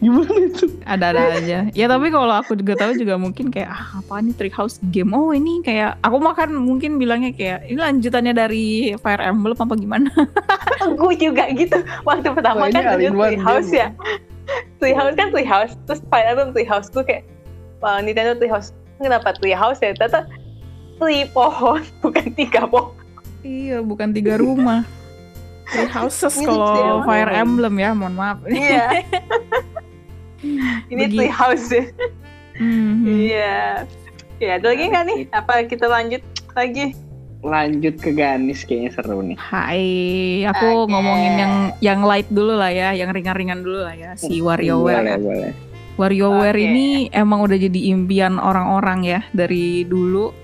[0.05, 0.69] Gimana itu?
[0.85, 4.77] Ada-ada aja Ya tapi kalau aku juga tahu juga mungkin kayak ah, apa nih treehouse
[4.93, 9.75] game Oh ini kayak Aku makan mungkin bilangnya kayak Ini lanjutannya dari Fire Emblem apa
[9.81, 10.13] gimana
[10.99, 11.79] Gue juga gitu.
[12.07, 13.81] Waktu pertama ini kan ada all-in-one treehouse game.
[13.83, 13.89] ya.
[14.79, 15.75] Treehouse kan treehouse.
[15.91, 16.89] Terus Fire Emblem treehouse.
[16.93, 17.25] Gue kayak
[17.79, 18.75] Wah, Nintendo treehouse.
[18.99, 19.95] Kenapa treehouse ya?
[19.95, 20.27] Ternyata
[20.99, 22.95] tree pohon bukan tiga pohon.
[23.47, 24.83] Iya, bukan tiga rumah.
[25.69, 27.05] Three houses kalau.
[27.05, 28.39] Fire Emblem ya, mohon maaf.
[28.49, 29.05] Iya.
[30.93, 31.19] Ini Begitu.
[31.19, 31.85] treehouse ya.
[32.59, 33.05] Mhm.
[33.07, 33.57] Iya.
[34.39, 35.19] Ya, ada lagi nggak nih?
[35.35, 36.23] Apa kita lanjut
[36.55, 36.95] lagi?
[37.39, 39.39] lanjut ke Ganis kayaknya seru nih.
[39.39, 39.89] Hai,
[40.51, 40.91] aku Oke.
[40.91, 45.07] ngomongin yang yang light dulu lah ya, yang ringan-ringan dulu lah ya, si WarioWare.
[45.07, 45.53] Boleh, boleh.
[45.99, 46.67] WarioWare Oke.
[46.67, 50.35] ini emang udah jadi impian orang-orang ya dari dulu.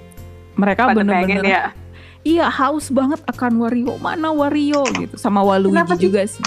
[0.55, 1.65] Mereka Pada pengen bener-bener ya.
[2.25, 3.95] Iya haus banget akan Wario.
[3.99, 6.03] Mana Wario gitu sama Waluigi Kenapa sih?
[6.03, 6.45] juga sih.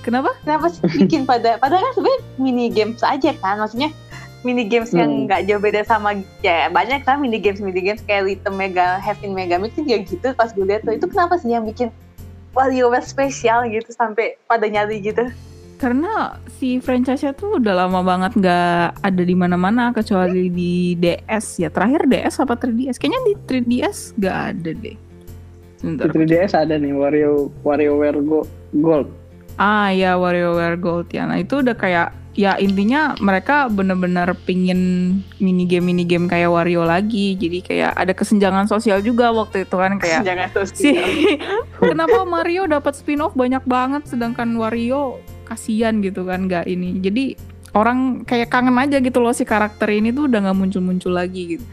[0.00, 0.30] Kenapa?
[0.42, 3.90] Kenapa sih bikin pada padahal kan sebenarnya mini games aja kan maksudnya
[4.40, 5.24] mini games yang Hmm.
[5.26, 9.30] nggak jauh beda sama ya banyak kan mini games mini games kayak Little Mega Heaven
[9.30, 11.92] Mega Mix juga gitu pas gue lihat tuh itu kenapa sih yang bikin
[12.50, 15.26] WarioWare spesial gitu sampai pada nyari gitu
[15.76, 21.68] Karena si franchise-nya tuh udah lama banget nggak ada di mana-mana kecuali di DS ya.
[21.68, 22.96] Terakhir DS apa 3DS?
[22.96, 24.96] Kayaknya di 3DS nggak ada deh.
[25.80, 26.12] Di Sebentar.
[26.12, 28.44] 3DS ada nih Wario WarioWare Go,
[28.76, 29.08] Gold.
[29.56, 31.24] Ah ya WarioWare Gold ya.
[31.24, 34.80] Nah itu udah kayak ya intinya mereka bener-bener pingin
[35.42, 37.32] mini game mini game kayak Wario lagi.
[37.40, 40.92] Jadi kayak ada kesenjangan sosial juga waktu itu kan kayak jangan terus si
[41.80, 45.16] kenapa Mario dapat spin-off banyak banget sedangkan Wario
[45.48, 47.00] kasihan gitu kan nggak ini.
[47.00, 47.34] Jadi
[47.72, 51.64] orang kayak kangen aja gitu loh si karakter ini tuh udah nggak muncul-muncul lagi gitu.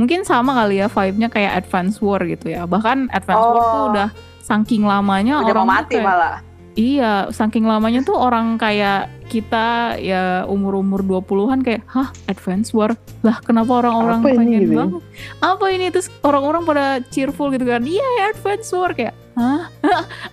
[0.00, 2.64] Mungkin sama kali ya vibe-nya kayak Advance War gitu ya.
[2.64, 3.90] Bahkan Advance War tuh Oh.
[3.92, 4.08] udah
[4.40, 6.34] saking lamanya udah orang mau mati kayak- malah
[6.72, 12.94] Iya, saking lamanya tuh orang kayak kita ya umur-umur 20-an kayak, "Hah, Advance War?
[13.20, 14.78] Lah, kenapa orang-orang Apa ini pengen gitu ya?
[14.78, 15.02] banget?
[15.40, 17.82] Apa ini?" Terus orang-orang pada cheerful gitu kan.
[17.82, 19.66] Iya, ya, Advance War kayak, "Hah?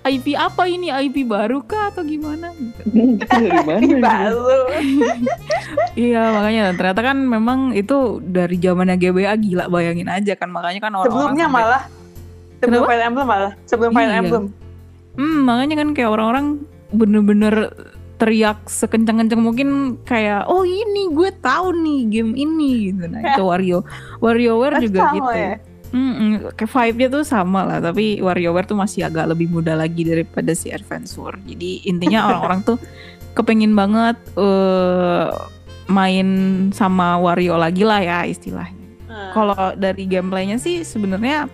[0.05, 0.89] IP apa ini?
[0.89, 2.81] IP baru kah atau gimana?" Gitu.
[3.17, 3.97] Itu dari mana?
[3.97, 4.41] baru
[5.97, 10.49] Iya, makanya ternyata kan memang itu dari zamannya GBA gila bayangin aja kan.
[10.49, 11.83] Makanya kan orang-orang sebelumnya sampai- malah
[12.57, 12.89] sebelum Kenapa?
[12.89, 14.21] Fire Emblem malah sebelum Fire Iya.
[14.21, 14.45] Emblem
[15.17, 16.47] Hmm, makanya kan kayak orang-orang
[16.93, 17.73] bener-bener
[18.17, 19.69] teriak sekencang-kencang mungkin
[20.01, 23.05] kayak oh ini gue tahu nih game ini gitu.
[23.05, 23.85] Nah itu Wario
[24.21, 25.31] WarioWare juga gitu.
[25.33, 25.57] ya.
[25.87, 30.51] Mm-mm, kayak vibe-nya tuh sama lah tapi WarioWare tuh masih agak lebih muda lagi daripada
[30.51, 32.77] si War jadi intinya orang-orang tuh
[33.31, 35.31] kepengen banget eh
[35.87, 36.27] main
[36.75, 38.75] sama Wario lagi lah ya istilahnya.
[39.07, 39.31] Hmm.
[39.31, 41.47] kalau dari gameplaynya sih sebenarnya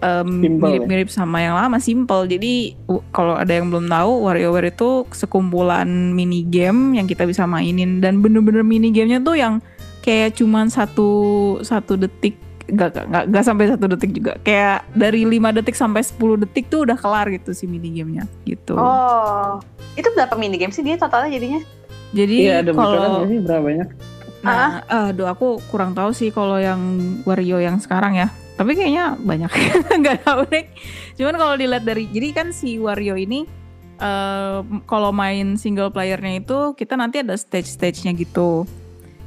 [0.00, 0.80] ya?
[0.80, 2.24] mirip-mirip sama yang lama, simple.
[2.24, 5.86] Jadi w- kalau ada yang belum tahu, WarioWare itu sekumpulan
[6.16, 9.60] mini game yang kita bisa mainin dan bener-bener mini gamenya tuh yang
[10.00, 11.10] kayak cuman satu
[11.60, 12.36] satu detik
[12.70, 16.70] Gak, gak, gak, gak sampai satu detik juga kayak dari 5 detik sampai 10 detik
[16.70, 19.58] tuh udah kelar gitu si mini gamenya gitu oh
[19.98, 21.58] itu berapa mini game sih dia totalnya jadinya
[22.14, 23.88] jadi Iya ada kalau sih berapa banyak?
[24.40, 26.80] Nah, aduh aku kurang tahu sih kalau yang
[27.28, 28.28] Wario yang sekarang ya.
[28.56, 29.50] Tapi kayaknya banyak.
[30.02, 30.66] nggak tahu deh.
[31.16, 33.44] Cuman kalau dilihat dari jadi kan si Wario ini
[34.00, 38.64] eh kalau main single playernya itu kita nanti ada stage-stage-nya gitu.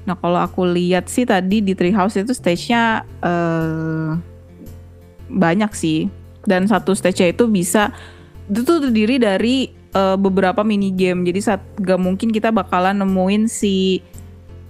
[0.03, 4.11] Nah, kalau aku lihat sih tadi di Treehouse itu stage-nya eh
[5.29, 6.09] banyak sih.
[6.43, 7.93] Dan satu stage-nya itu bisa
[8.49, 11.23] itu tuh terdiri dari eh, beberapa mini game.
[11.23, 14.03] Jadi saat gak mungkin kita bakalan nemuin si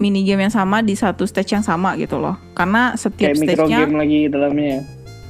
[0.04, 2.36] mini game yang sama di satu stage yang sama gitu loh.
[2.52, 4.82] Karena setiap Kayak micro stage-nya game lagi dalamnya ya.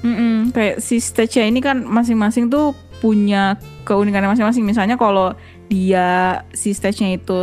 [0.03, 4.65] Mm-mm, kayak si stage-nya ini kan masing-masing tuh punya keunikannya masing-masing.
[4.65, 5.37] Misalnya kalau
[5.69, 7.37] dia si stage-nya itu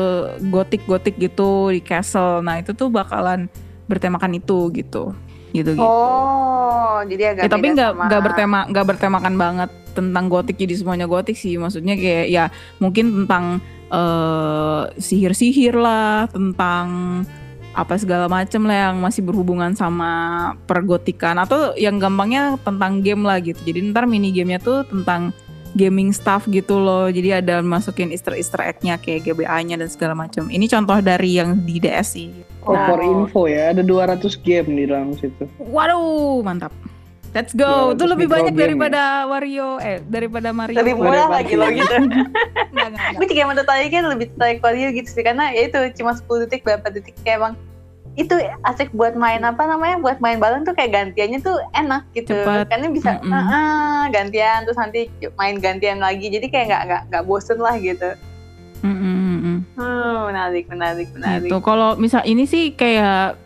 [0.50, 3.46] gotik-gotik gitu di castle, nah itu tuh bakalan
[3.86, 5.14] bertemakan itu gitu,
[5.50, 5.82] gitu gitu.
[5.82, 11.10] oh jadi agak Ya, tapi nggak nggak bertema nggak bertemakan banget tentang gotik jadi semuanya
[11.10, 12.44] gotik sih maksudnya kayak ya
[12.78, 13.58] mungkin tentang
[13.90, 16.86] eh, sihir-sihir lah tentang
[17.70, 20.10] apa segala macem lah yang masih berhubungan sama
[20.66, 25.30] pergotikan atau yang gampangnya tentang game lah gitu jadi ntar mini gamenya tuh tentang
[25.70, 30.50] gaming stuff gitu loh jadi ada masukin easter easter egg-nya kayak GBA-nya dan segala macam
[30.50, 32.30] ini contoh dari yang di DS sih
[32.60, 32.92] Oh, Nah.
[32.92, 35.48] for info ya, ada 200 game di dalam situ.
[35.56, 36.68] Waduh, mantap.
[37.32, 37.94] Let's go.
[37.94, 40.76] Ya, Itu lebih banyak daripada Wario eh daripada Mario.
[40.76, 41.88] lebih murah lagi loh gitu.
[42.94, 46.44] gue juga emang tertarik kan lebih tertarik Wario gitu sih karena ya itu cuma 10
[46.46, 47.54] detik berapa detik kayak emang
[48.18, 48.34] itu
[48.66, 52.66] asik buat main apa namanya buat main bareng tuh kayak gantiannya tuh enak gitu Cepet.
[52.66, 53.30] karena bisa Mm-mm.
[53.32, 55.06] "Ah, ah," gantian terus nanti
[55.38, 58.12] main gantian lagi jadi kayak nggak nggak nggak bosen lah gitu
[58.80, 59.58] Mm, mm, mm, mm.
[59.76, 61.58] hmm, menarik menarik menarik Gitu.
[61.60, 63.36] Kalau misal ini sih kayak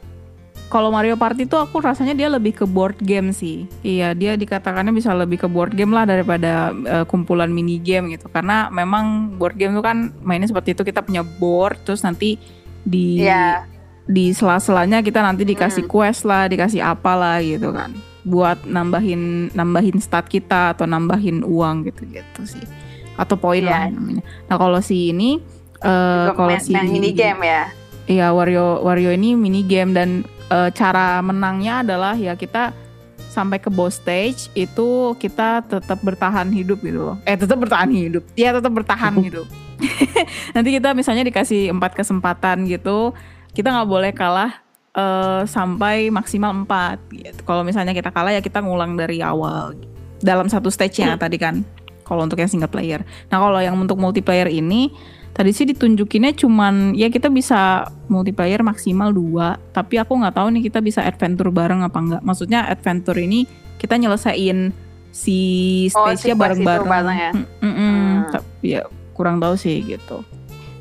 [0.74, 3.70] kalau Mario Party tuh aku rasanya dia lebih ke board game sih.
[3.86, 8.26] Iya, dia dikatakannya bisa lebih ke board game lah daripada eh, kumpulan mini game gitu.
[8.26, 12.42] Karena memang board game tuh kan mainnya seperti itu kita punya board terus nanti
[12.82, 13.70] di Iya.
[14.04, 15.92] di sela-selanya kita nanti dikasih Hmm.
[15.94, 17.94] quest lah, dikasih apalah gitu kan.
[18.26, 22.66] Buat nambahin nambahin stat kita atau nambahin uang gitu-gitu sih.
[23.14, 23.94] Atau poin lah Iya.
[23.94, 24.22] namanya.
[24.50, 25.38] Nah, kalau si ini
[25.78, 27.62] Juga kalau si mini game ya
[28.04, 32.74] Iya, Wario Wario ini mini game dan eh, cara menangnya adalah ya kita
[33.34, 37.16] sampai ke boss stage itu kita tetap bertahan hidup gitu loh.
[37.26, 38.22] Eh tetap bertahan hidup.
[38.38, 39.50] Ya tetap bertahan hidup.
[40.54, 43.10] Nanti kita misalnya dikasih empat kesempatan gitu,
[43.50, 44.62] kita nggak boleh kalah
[44.94, 47.02] uh, sampai maksimal empat.
[47.10, 47.42] Gitu.
[47.42, 49.74] Kalau misalnya kita kalah ya kita ngulang dari awal
[50.22, 51.66] dalam satu stage-nya tadi kan.
[52.06, 53.02] Kalau untuk yang single player.
[53.32, 54.92] Nah kalau yang untuk multiplayer ini
[55.34, 60.62] tadi sih ditunjukinnya cuman ya kita bisa multiplayer maksimal dua tapi aku nggak tahu nih
[60.70, 63.44] kita bisa adventure bareng apa enggak maksudnya adventure ini
[63.82, 64.72] kita nyelesain
[65.14, 65.38] si
[65.94, 67.06] stage-nya oh, bareng-bareng.
[67.14, 67.30] ya?
[67.30, 67.74] Mm -mm.
[67.78, 68.14] Hmm.
[68.34, 68.82] Tapi ya
[69.14, 70.26] kurang tahu sih gitu.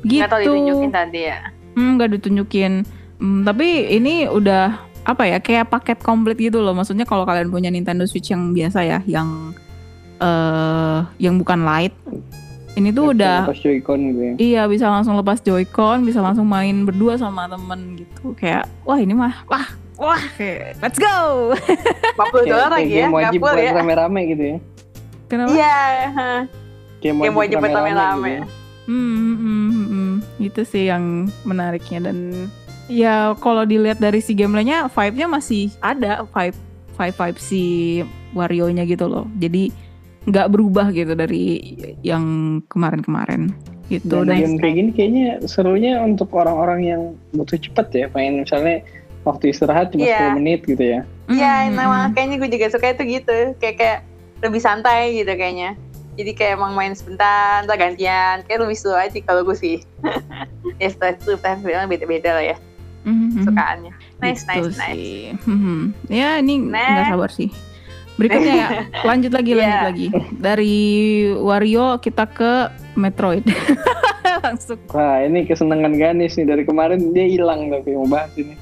[0.02, 1.38] Gitu nggak tahu ditunjukin tadi ya?
[1.78, 2.72] Hmm, nggak ditunjukin.
[3.22, 6.74] Hmm, tapi ini udah apa ya kayak paket komplit gitu loh.
[6.74, 9.54] Maksudnya kalau kalian punya Nintendo Switch yang biasa ya yang
[10.18, 11.94] uh, yang bukan light
[12.74, 14.32] ini tuh udah lepas Joy-Con gitu ya.
[14.38, 18.34] Iya, bisa langsung lepas Joy-Con, bisa langsung main berdua sama temen gitu.
[18.34, 21.54] Kayak wah ini mah wah wah kayak let's go.
[22.18, 23.72] 40 dolar lagi ya, wajib buat ya.
[23.78, 24.56] rame-rame gitu ya.
[25.30, 25.50] Kenapa?
[25.54, 25.78] Iya.
[26.98, 28.28] Kayak wajib buat rame-rame.
[28.28, 28.44] Gitu ya.
[28.84, 30.12] Hmm, hmm, hmm, hmm,
[30.44, 32.52] itu sih yang menariknya dan
[32.84, 36.58] ya kalau dilihat dari si gameplaynya vibe-nya masih ada vibe
[37.00, 37.62] vibe vibe si
[38.36, 39.24] Wario-nya gitu loh.
[39.38, 39.70] Jadi
[40.24, 43.52] nggak berubah gitu dari yang kemarin-kemarin
[43.92, 44.24] gitu.
[44.24, 47.02] Dan, dan game kayak gini kayaknya serunya untuk orang-orang yang
[47.36, 48.80] butuh cepet ya, pengen misalnya
[49.24, 50.32] waktu istirahat cuma yeah.
[50.32, 51.00] 10 menit gitu ya.
[51.28, 52.12] Iya, mm -hmm.
[52.12, 53.98] kayaknya gue juga suka itu gitu, kayak kayak
[54.44, 55.76] lebih santai gitu kayaknya.
[56.14, 59.82] Jadi kayak emang main sebentar, entah gantian, kayak lebih seru aja kalau gue sih.
[60.82, 62.56] ya setelah itu film beda-beda lah ya.
[63.04, 63.44] Mm-hmm.
[63.44, 63.92] Sukaannya.
[64.22, 65.36] Nice, gitu nice, nice.
[65.44, 65.80] Mm-hmm.
[66.08, 67.50] Ya ini nggak sabar sih.
[68.14, 68.68] Berikutnya ya,
[69.10, 69.60] lanjut lagi, yeah.
[69.60, 70.06] lanjut lagi.
[70.38, 70.76] Dari
[71.34, 73.42] Wario kita ke Metroid.
[74.44, 74.76] Langsung.
[74.92, 78.54] Wah, ini kesenangan Ganis nih dari kemarin dia hilang tapi mau bahas ini.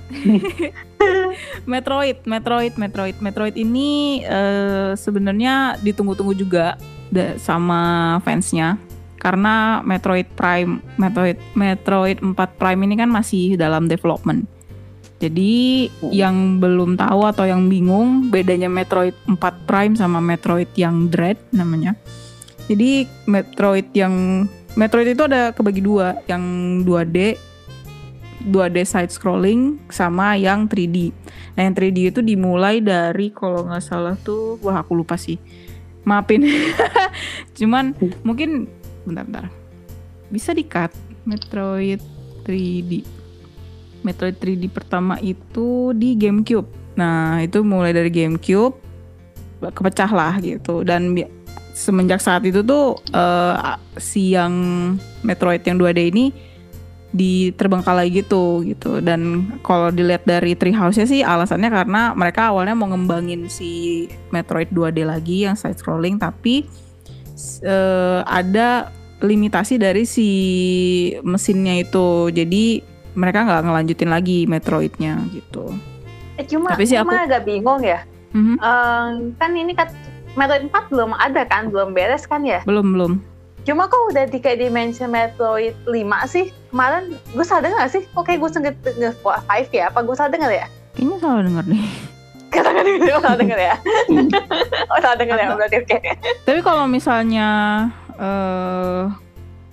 [1.73, 6.79] Metroid, Metroid, Metroid, Metroid ini uh, sebenarnya ditunggu-tunggu juga
[7.37, 8.81] sama fansnya
[9.23, 14.49] karena Metroid Prime, Metroid Metroid 4 Prime ini kan masih dalam development.
[15.23, 16.11] Jadi oh.
[16.11, 19.39] yang belum tahu atau yang bingung bedanya Metroid 4
[19.71, 21.95] Prime sama Metroid yang Dread namanya.
[22.67, 26.43] Jadi Metroid yang Metroid itu ada kebagi dua, yang
[26.83, 27.39] 2D
[28.43, 31.15] 2D side scrolling sama yang 3D.
[31.55, 35.39] Nah, yang 3D itu dimulai dari kalau nggak salah tuh wah aku lupa sih.
[36.03, 36.43] Maafin.
[37.59, 37.95] Cuman
[38.27, 38.67] mungkin
[39.07, 39.47] bentar-bentar.
[40.27, 40.91] Bisa di-cut
[41.23, 42.03] Metroid
[42.43, 43.22] 3D.
[44.03, 46.69] Metroid 3D pertama itu di GameCube.
[46.99, 48.77] Nah, itu mulai dari GameCube
[49.63, 50.83] kepecah lah gitu.
[50.83, 51.15] Dan
[51.73, 54.53] semenjak saat itu tuh uh, si yang
[55.25, 56.35] Metroid yang 2D ini
[57.13, 58.99] diterbengkalai gitu gitu.
[59.05, 65.05] Dan kalau dilihat dari Treehouse-nya sih alasannya karena mereka awalnya mau ngembangin si Metroid 2D
[65.05, 66.65] lagi yang side scrolling tapi
[67.69, 68.91] uh, ada
[69.23, 70.29] limitasi dari si
[71.23, 72.33] mesinnya itu.
[72.33, 72.83] Jadi
[73.13, 75.73] mereka nggak ngelanjutin lagi Metroidnya gitu.
[76.41, 78.05] Eh, cuma Tapi sih cuma aku agak bingung ya.
[78.33, 78.57] Mm-hmm.
[78.65, 79.93] Um, kan ini kan
[80.33, 82.65] Metroid 4 belum ada kan, belum beres kan ya?
[82.65, 83.13] Belum belum.
[83.63, 85.93] Cuma kok udah di kayak dimension Metroid 5
[86.27, 86.51] sih?
[86.73, 88.03] Kemarin gue salah denger gak sih?
[88.11, 89.93] Kok kayak gue sengit nge 5 ya?
[89.93, 90.67] Apa gue salah denger ya?
[90.97, 91.83] Kayaknya salah denger nih.
[92.53, 93.75] Kata kan gue salah denger ya?
[94.91, 95.47] oh salah denger ya?
[95.55, 95.89] Berarti oke.
[95.95, 96.13] Okay.
[96.49, 97.49] Tapi kalau misalnya
[98.17, 99.13] uh,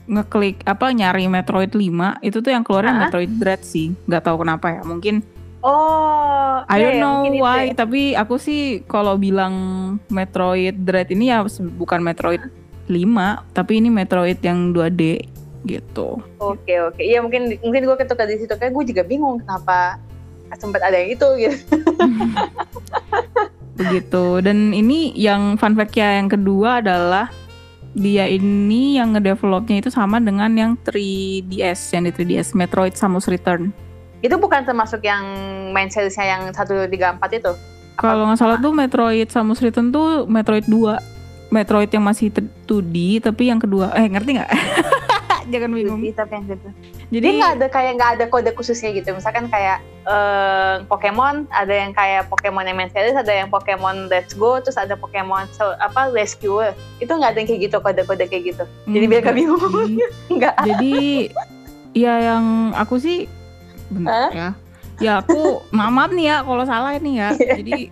[0.10, 3.02] ngeklik apa nyari Metroid 5 itu tuh yang keluarnya huh?
[3.06, 5.22] Metroid Dread sih nggak tahu kenapa ya mungkin
[5.60, 7.76] Oh, I don't know why, itu.
[7.76, 9.52] tapi aku sih kalau bilang
[10.08, 11.44] Metroid Dread ini ya
[11.76, 12.40] bukan Metroid
[12.88, 12.96] 5,
[13.52, 15.20] tapi ini Metroid yang 2D
[15.68, 16.24] gitu.
[16.40, 17.12] Oke okay, oke, okay.
[17.12, 20.00] iya mungkin mungkin gue ketika di situ kayak gue juga bingung kenapa
[20.56, 21.60] sempat ada yang itu gitu.
[23.80, 24.26] Begitu.
[24.40, 27.28] Dan ini yang fun fact-nya yang kedua adalah
[27.98, 33.74] dia ini yang ngedevelopnya itu sama dengan yang 3DS yang di 3DS Metroid Samus Return.
[34.20, 35.24] Itu bukan termasuk yang
[35.72, 36.92] main seriesnya yang 134
[37.40, 37.52] itu?
[38.00, 41.50] Kalau nggak salah tuh Metroid Samus Return tuh Metroid 2.
[41.50, 42.30] Metroid yang masih
[42.70, 44.52] 2D tapi yang kedua eh ngerti nggak?
[45.50, 46.02] jangan bingung.
[46.14, 46.68] tapi yang gitu.
[47.10, 49.12] Jadi nggak ada kayak nggak ada kode khususnya gitu.
[49.12, 54.38] Misalkan kayak uh, Pokemon, ada yang kayak Pokemon yang main series, ada yang Pokemon Let's
[54.38, 56.72] Go, terus ada Pokemon so, apa Rescue.
[57.02, 58.64] Itu nggak ada yang kayak gitu kode-kode kayak gitu.
[58.88, 59.62] Jadi biar gak bingung.
[60.38, 60.56] nggak.
[60.64, 60.98] Jadi
[61.98, 63.26] ya yang aku sih
[63.90, 64.32] benar huh?
[64.32, 64.50] ya.
[65.00, 67.30] Ya aku maaf nih ya kalau salah ini ya.
[67.36, 67.90] Jadi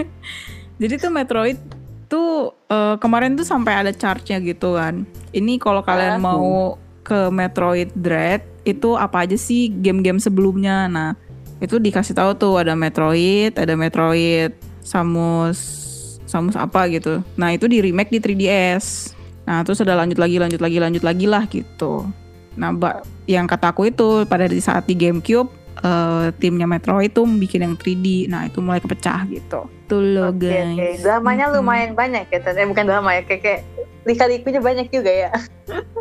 [0.82, 1.81] jadi tuh Metroid
[2.12, 5.08] tuh uh, kemarin tuh sampai ada chartnya gitu kan.
[5.32, 6.52] Ini kalau kalian uh, mau
[7.00, 10.86] ke Metroid Dread itu apa aja sih game-game sebelumnya.
[10.92, 11.16] Nah,
[11.64, 14.52] itu dikasih tahu tuh ada Metroid, ada Metroid
[14.82, 15.80] Samus
[16.26, 17.20] Samus apa gitu.
[17.36, 19.14] Nah itu di remake di 3DS.
[19.44, 22.08] Nah terus ada lanjut lagi lanjut lagi lanjut lagi lah gitu.
[22.56, 25.52] Nah mbak yang kata aku itu pada di saat di GameCube
[25.84, 28.32] uh, timnya Metro itu bikin yang 3D.
[28.32, 29.68] Nah itu mulai kepecah gitu.
[29.92, 30.72] Tuh loh Oke, guys.
[30.72, 30.88] oke.
[31.04, 31.56] Dramanya Mm-mm.
[31.60, 33.60] lumayan banyak ya, eh bukan drama ya, kayak, kayak
[34.02, 35.30] lika-likunya banyak juga ya.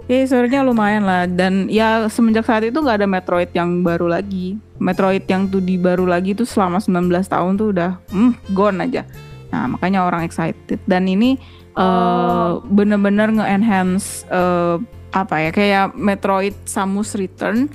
[0.10, 4.60] Ya sebenarnya lumayan lah dan ya semenjak saat itu nggak ada Metroid yang baru lagi.
[4.76, 9.08] Metroid yang 2D baru lagi tuh selama 19 tahun tuh udah hmm, gone aja.
[9.56, 11.40] Nah makanya orang excited dan ini
[11.72, 12.60] eh, Oh.
[12.68, 14.84] bener-bener nge-enhance eh,
[15.16, 17.72] apa ya kayak Metroid Samus Return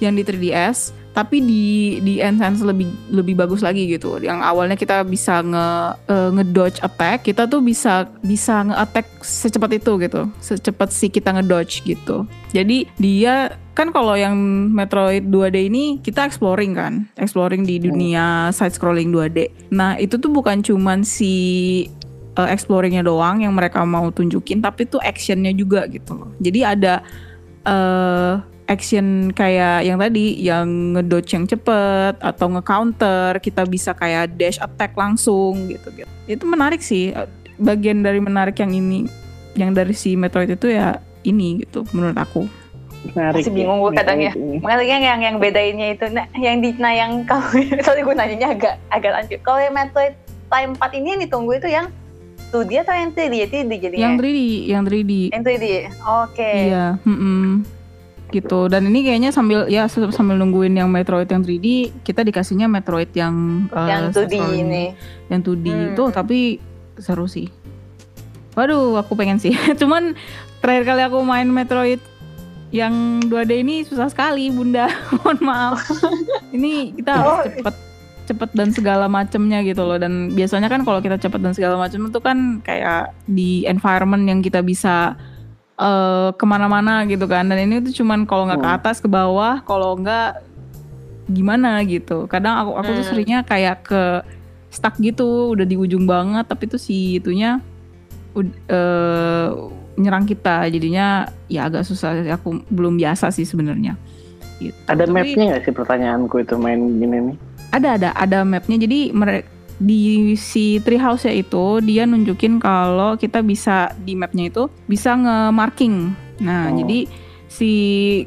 [0.00, 4.18] yang di 3DS tapi di di enhance lebih lebih bagus lagi gitu.
[4.18, 5.68] Yang awalnya kita bisa nge
[6.10, 10.26] eh, nge-dodge attack, kita tuh bisa bisa nge-attack secepat itu gitu.
[10.42, 12.26] Secepat si kita nge-dodge gitu.
[12.50, 14.34] Jadi dia kan kalau yang
[14.74, 19.70] Metroid 2D ini kita exploring kan, exploring di dunia side scrolling 2D.
[19.70, 21.34] Nah, itu tuh bukan cuman si
[22.34, 26.34] eh, exploringnya doang yang mereka mau tunjukin, tapi tuh actionnya juga gitu loh.
[26.42, 27.06] Jadi ada
[27.64, 34.56] eh action kayak yang tadi yang ngedodge yang cepet atau nge-counter kita bisa kayak dash
[34.60, 37.12] attack langsung gitu gitu itu menarik sih
[37.60, 39.04] bagian dari menarik yang ini
[39.54, 42.44] yang dari si Metroid itu ya ini gitu menurut aku
[43.12, 44.32] Menarik Masih bingung ya, gua kadang ya.
[44.64, 47.52] Makanya yang yang, bedainnya itu, nah, yang di nah yang kalau
[47.84, 49.38] sorry gue nanyanya agak agak lanjut.
[49.44, 50.16] Kalau yang Metroid
[50.48, 51.92] Time 4 ini yang ditunggu itu yang
[52.48, 53.34] 2D atau yang 3D?
[53.36, 54.00] Ya 3D jadinya.
[54.08, 55.66] yang 3D yang 3D Yang 3D.
[56.24, 56.52] Oke.
[56.72, 57.66] iya mm-mm.
[58.34, 61.66] Gitu dan ini kayaknya sambil ya sambil nungguin yang Metroid yang 3D
[62.00, 63.34] kita dikasihnya Metroid yang
[63.68, 64.84] eh, yang 2D scrolling- ini.
[65.26, 65.86] yang 2D Hmm.
[65.88, 66.38] itu tapi
[66.96, 67.46] seru sih.
[68.52, 69.50] Waduh, aku pengen sih.
[69.80, 70.14] Cuman
[70.58, 71.98] terakhir kali aku main Metroid
[72.70, 74.86] yang 2D ini susah sekali, Bunda.
[75.16, 75.78] Mohon maaf.
[76.52, 77.42] ini kita harus Oh.
[77.44, 77.76] cepet
[78.24, 82.00] cepet dan segala macemnya gitu loh dan biasanya kan kalau kita cepet dan segala macem
[82.00, 85.12] itu kan kayak di environment yang kita bisa
[85.76, 88.78] eh, ke mana-mana gitu kan dan ini tuh cuman kalau nggak ke Hmm.
[88.78, 90.38] atas ke bawah kalau nggak
[91.26, 93.10] gimana gitu kadang aku aku tuh Hmm.
[93.10, 94.02] seringnya kayak ke
[94.68, 97.58] stuck gitu udah di ujung banget tapi tuh si itunya
[98.36, 99.48] eh,
[99.94, 103.94] nyerang kita jadinya ya agak susah aku belum biasa sih sebenarnya
[104.58, 104.74] gitu.
[104.84, 107.36] Ada Tapi- mapnya nggak sih pertanyaanku itu main gini nih?
[107.70, 109.46] ada ada ada mapnya jadi mere-
[109.78, 116.14] di si treehouse ya itu dia nunjukin kalau kita bisa di mapnya itu bisa nge-marking.
[116.42, 116.78] Nah Oh.
[116.78, 117.10] jadi
[117.50, 117.70] si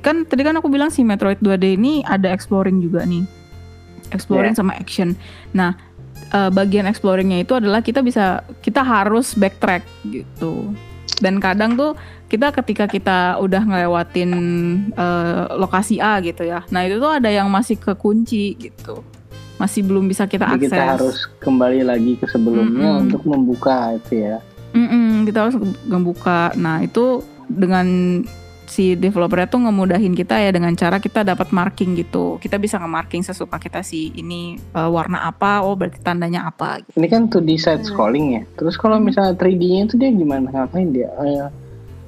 [0.04, 3.24] kan tadi kan aku bilang si Metroid 2D ini ada exploring juga nih.
[4.12, 5.16] Exploring sama action.
[5.56, 5.76] Nah
[6.32, 10.76] eh, bagian exploringnya itu adalah kita bisa kita harus backtrack gitu.
[11.18, 14.32] Dan kadang tuh kita ketika kita udah ngelewatin
[14.96, 16.68] eh, lokasi A gitu ya.
[16.76, 19.00] Nah itu tuh ada yang masih kekunci gitu
[19.58, 23.04] masih belum bisa kita Jadi akses kita harus kembali lagi ke sebelumnya Mm-mm.
[23.10, 24.38] untuk membuka itu ya.
[24.72, 26.54] Mm-mm, kita harus ngebuka.
[26.54, 27.88] Nah itu dengan
[28.68, 32.38] si developernya tuh ngemudahin kita ya dengan cara kita dapat marking gitu.
[32.38, 36.84] Kita bisa nge-marking sesuka kita sih ini eh, warna apa, oh berarti tandanya apa.
[36.84, 37.00] Gitu.
[37.00, 37.88] Ini kan 2D side Hmm.
[37.88, 38.44] scrolling ya.
[38.54, 39.08] Terus kalau Hmm.
[39.08, 40.52] misalnya 3D-nya itu dia gimana?
[40.52, 41.10] Ngapain dia?
[41.18, 41.48] Eh,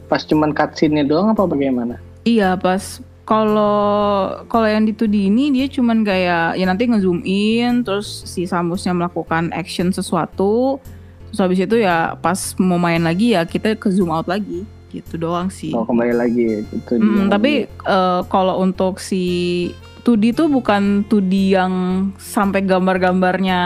[0.06, 1.97] pas cuman cutscene-nya doang apa bagaimana?
[2.22, 7.86] Iya pas kalau kalau yang di 2D ini dia cuman kayak ya nanti ngezoom in
[7.86, 10.82] terus si Samusnya melakukan action sesuatu
[11.30, 15.21] terus habis itu ya pas mau main lagi ya kita ke zoom out lagi gitu
[15.21, 15.69] doang sih.
[15.69, 19.69] Mau kembali lagi itu Mm, tapi eh, kalau untuk si
[20.01, 21.73] 2D tuh bukan 2D yang
[22.17, 23.61] sampai gambar-gambarnya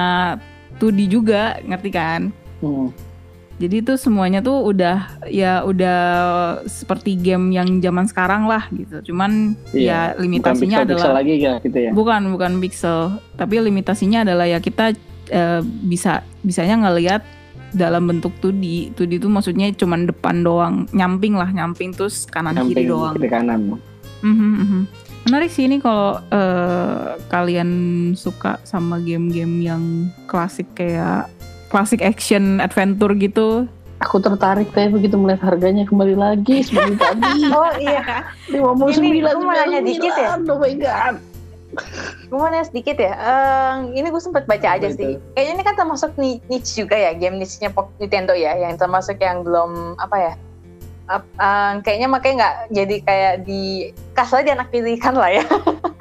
[0.84, 2.22] 2D juga, ngerti kan?
[2.59, 2.91] Hmm.
[3.54, 5.99] Jadi itu semuanya tuh udah ya udah
[6.66, 9.14] seperti game yang zaman sekarang lah gitu.
[9.14, 11.91] Cuman Iya, ya limitasinya bukan adalah lagi ya gitu ya.
[11.93, 14.97] bukan bukan pixel, tapi limitasinya adalah ya kita
[15.30, 17.22] eh, bisa bisanya ngelihat
[17.72, 18.93] dalam bentuk 2D.
[18.93, 23.14] 2D itu maksudnya cuman depan doang, nyamping lah, nyamping terus kanan kiri Samping doang.
[23.18, 23.60] kiri kanan.
[24.22, 24.82] Mhm, mhm.
[25.24, 27.70] Menarik sih ini kalau eh, kalian
[28.14, 29.84] suka sama game-game yang
[30.26, 31.32] klasik kayak
[31.74, 33.66] klasik action adventure gitu.
[34.00, 37.50] Aku tertarik tapi begitu melihat harganya kembali lagi seperti tadi.
[37.50, 40.38] Oh iya, 59 Ini gua mau nanya dikit ya?
[40.38, 41.18] Oh my god.
[42.30, 43.18] gue mau nanya sedikit ya.
[43.18, 45.18] Em, ini gue sempat baca aja sih.
[45.34, 49.18] Kayaknya ini kan termasuk ni- niche juga ya, game niche-nya Pok- Nintendo ya, yang termasuk
[49.18, 50.34] yang belum apa ya?
[51.04, 53.62] ap- em, kayaknya makanya nggak jadi kayak di
[54.14, 55.44] kasar aja anak pilihan lah ya.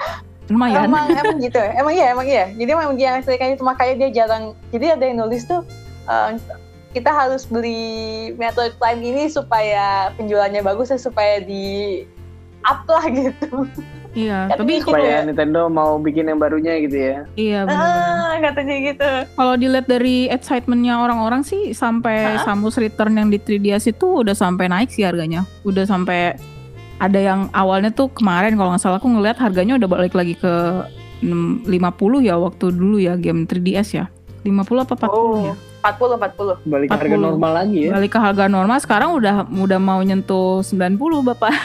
[0.53, 0.87] Lumayan.
[0.87, 1.71] Emang emang gitu ya?
[1.81, 2.45] Emang iya, emang iya.
[2.53, 4.45] Jadi emang dia yang kayak itu makanya dia jarang.
[4.69, 5.65] Jadi ada yang nulis tuh
[6.07, 6.37] em,
[6.93, 12.05] kita harus beli Metroid Prime ini supaya penjualannya bagus ya supaya di
[12.69, 13.67] up lah gitu.
[14.13, 17.17] Iya, tapi kalau Supaya Nintendo mau bikin yang barunya gitu ya.
[17.33, 17.89] iya benar.
[17.89, 19.11] Ah, katanya gitu.
[19.41, 22.45] Kalau dilihat dari excitementnya orang-orang sih sampai Hah?
[22.45, 25.49] Samus Return yang di 3DS itu udah sampai naik sih harganya.
[25.65, 26.37] Udah sampai
[27.03, 30.53] ada yang awalnya tuh kemarin kalau nggak salah aku ngeliat harganya udah balik lagi ke
[31.19, 31.75] 6 50
[32.21, 34.07] ya waktu dulu ya game 3DS ya.
[34.43, 35.55] 50 apa 40 Oh, ya?
[35.83, 36.63] 40 40.
[36.65, 37.19] Balik ke harga 40.
[37.21, 37.91] normal lagi ya.
[37.93, 41.51] Balik ke harga normal sekarang udah udah mau nyentuh 90 Bapak.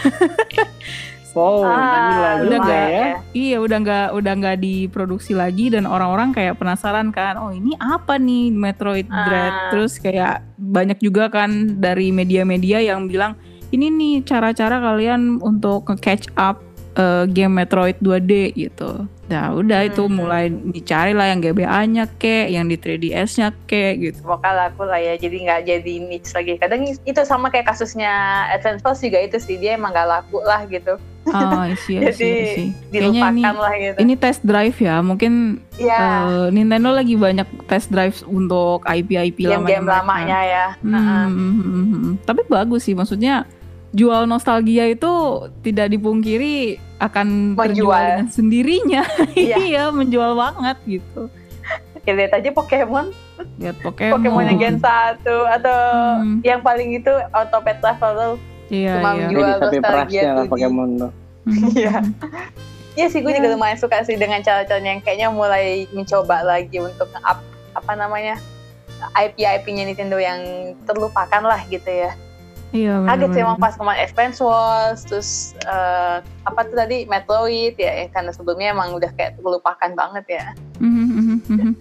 [1.38, 3.06] Wow, Ah, gila udah juga nggak ya.
[3.30, 8.18] Iya udah nggak udah nggak diproduksi lagi dan orang-orang kayak penasaran kan oh ini apa
[8.18, 9.70] nih Metroid Dread Ah.
[9.70, 13.38] terus kayak banyak juga kan dari media-media yang bilang
[13.70, 16.64] ini nih cara-cara kalian untuk nge-catch up
[16.94, 19.06] eh, game Metroid 2D gitu.
[19.28, 20.18] Nah udah itu Hmm.
[20.18, 24.18] mulai dicari lah yang GBA-nya kek, yang di 3DS-nya kek gitu.
[24.18, 26.58] Semoga laku lah ya, jadi nggak jadi niche lagi.
[26.58, 28.10] Kadang itu sama kayak kasusnya
[28.50, 30.98] Advance Wars juga itu sih, dia emang nggak laku lah gitu.
[31.70, 32.64] Isi, isi, Jadi isi.
[32.90, 33.98] Kayaknya ini dilupakan lah gitu.
[34.00, 35.34] ini test drive ya, mungkin
[35.76, 40.66] ya, Eh, Nintendo lagi banyak test drive untuk IP-IP game-game lamanya ya.
[40.80, 41.24] Hmm, Heeh.
[41.28, 42.14] hmm, hmm, hmm, hmm.
[42.24, 43.44] Tapi bagus sih, maksudnya
[43.98, 45.10] jual nostalgia itu
[45.60, 48.06] tidak dipungkiri akan terjual Menjual.
[48.14, 49.04] dengan sendirinya.
[49.34, 49.58] Iya.
[49.60, 51.34] iya, menjual banget gitu.
[52.06, 53.12] Ya, lihat aja Pokemon,
[53.60, 54.14] Lihat Pokemon.
[54.16, 55.20] Pokemon yang Gen 1
[55.60, 55.80] atau
[56.18, 56.40] Hmm.
[56.40, 58.40] yang paling itu Autopet Traveler.
[58.70, 59.20] Iya, cuma iya.
[59.26, 59.48] menjual.
[59.60, 61.12] Jadi nostalgia lah Pokemon tuh.
[61.44, 61.96] Hmm, Iya.
[62.96, 63.38] Iya sih, gue Ya.
[63.38, 67.40] juga lumayan suka sih dengan cara-caranya yang kayaknya mulai mencoba lagi untuk nge-up
[67.74, 68.40] apa namanya
[69.14, 70.40] IP-IP-nya Nintendo yang
[70.84, 72.16] terlupakan lah gitu ya.
[72.68, 75.30] Iya, Kaget sih emang pas kemarin Advance Wars, terus
[75.64, 80.46] eh, apa tuh tadi Metroid ya, yang karena sebelumnya emang udah kayak terlupakan banget ya.
[80.78, 81.72] Mhm, mhm, mhm.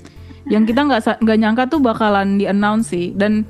[0.46, 3.42] yang kita nggak nggak nyangka tuh bakalan di announce sih dan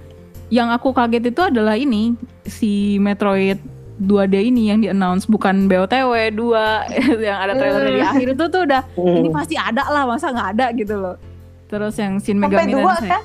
[0.48, 2.16] yang aku kaget itu adalah ini
[2.48, 3.60] si Metroid
[3.98, 6.40] 2D ini yang di announce bukan BOTW 2
[7.28, 8.12] yang ada trailer di Hmm.
[8.16, 9.36] akhir itu tuh udah ini Hmm.
[9.36, 11.16] pasti ada lah masa nggak ada gitu loh
[11.68, 13.22] terus yang Shin Sampai Megami dua kan,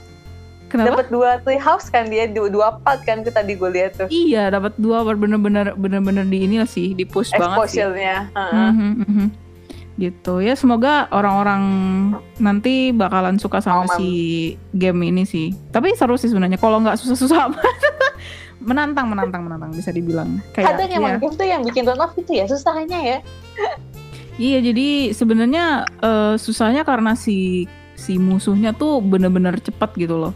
[0.72, 3.92] kenapa dapat dua tree house kan dia dua, dua part kan kita tadi gue lihat
[4.00, 8.18] tuh iya dapat dua bener-bener bener-bener di ini sih di push banget sih exposure-nya.
[8.32, 8.72] Heeh.
[9.04, 9.28] Mhm.
[10.00, 11.62] gitu ya semoga orang-orang
[12.42, 13.98] nanti bakalan suka sama Aman.
[14.00, 14.10] si
[14.74, 17.62] game ini sih tapi seru sih sebenarnya kalau nggak susah-susah amat
[18.62, 21.20] menantang menantang menantang bisa dibilang kayak Kadang emang ya.
[21.22, 23.18] game tuh yang bikin turn off itu ya susahnya ya.
[24.42, 30.34] iya jadi sebenarnya eh, susahnya karena si si musuhnya tuh bener-bener cepet gitu loh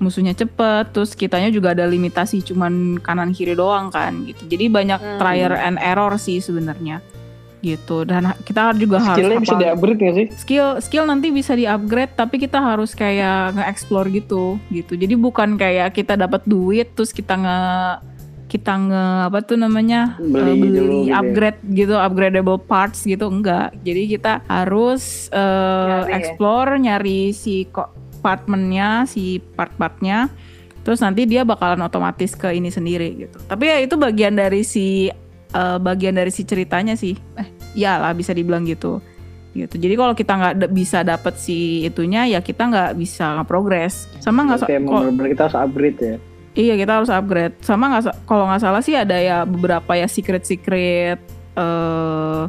[0.00, 4.98] musuhnya cepet terus kitanya juga ada limitasi cuman kanan kiri doang kan gitu jadi banyak
[4.98, 5.18] Hmm.
[5.18, 7.04] trial and error sih sebenarnya
[7.60, 10.26] gitu dan kita juga harus Skillnya bisa hafal- di-upgrade nggak sih?
[10.34, 14.92] skill skill nanti bisa di-upgrade tapi kita harus kayak nge-explore gitu gitu.
[14.94, 17.58] Jadi bukan kayak kita dapat duit terus kita nge
[18.48, 21.20] kita nge apa tuh namanya Beli eh, beli dulu gitu ya.
[21.20, 23.76] upgrade gitu upgradable parts gitu enggak.
[23.78, 26.16] Jadi kita harus eh, Nyari ya?
[26.16, 30.30] explore nyari si kok partmentnya si part-partnya
[30.80, 33.36] terus nanti dia bakalan otomatis ke ini sendiri gitu.
[33.44, 35.12] Tapi ya itu bagian dari si
[35.52, 37.12] eh, bagian dari si ceritanya sih.
[37.36, 39.00] Eh, ya lah bisa dibilang gitu
[39.50, 39.82] gitu.
[39.82, 44.06] Jadi kalau kita nggak bisa dapet si itunya ya kita nggak bisa progres.
[44.22, 46.16] Sama nggak emang bener-bener kita harus upgrade ya.
[46.54, 47.54] iya kita harus upgrade.
[47.62, 51.18] Sama nggak kalau nggak salah sih ada ya beberapa ya secret secret
[51.58, 52.42] eh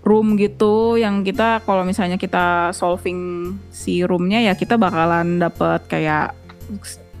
[0.00, 6.32] room gitu yang kita kalau misalnya kita solving si roomnya ya kita bakalan dapet kayak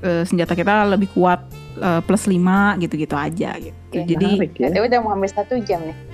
[0.00, 1.44] eh, senjata kita lebih kuat
[1.76, 3.76] eh, plus 5 gitu-gitu aja gitu.
[3.90, 4.68] Oke, Jadi Menarik ya.
[4.72, 5.96] Tapi udah mau hampir satu jam nih.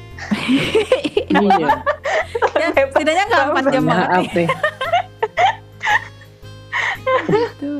[1.26, 1.68] Iya.
[2.56, 4.48] ya, setidaknya nggak 4 jam banget Maaf nih.
[7.26, 7.70] gitu.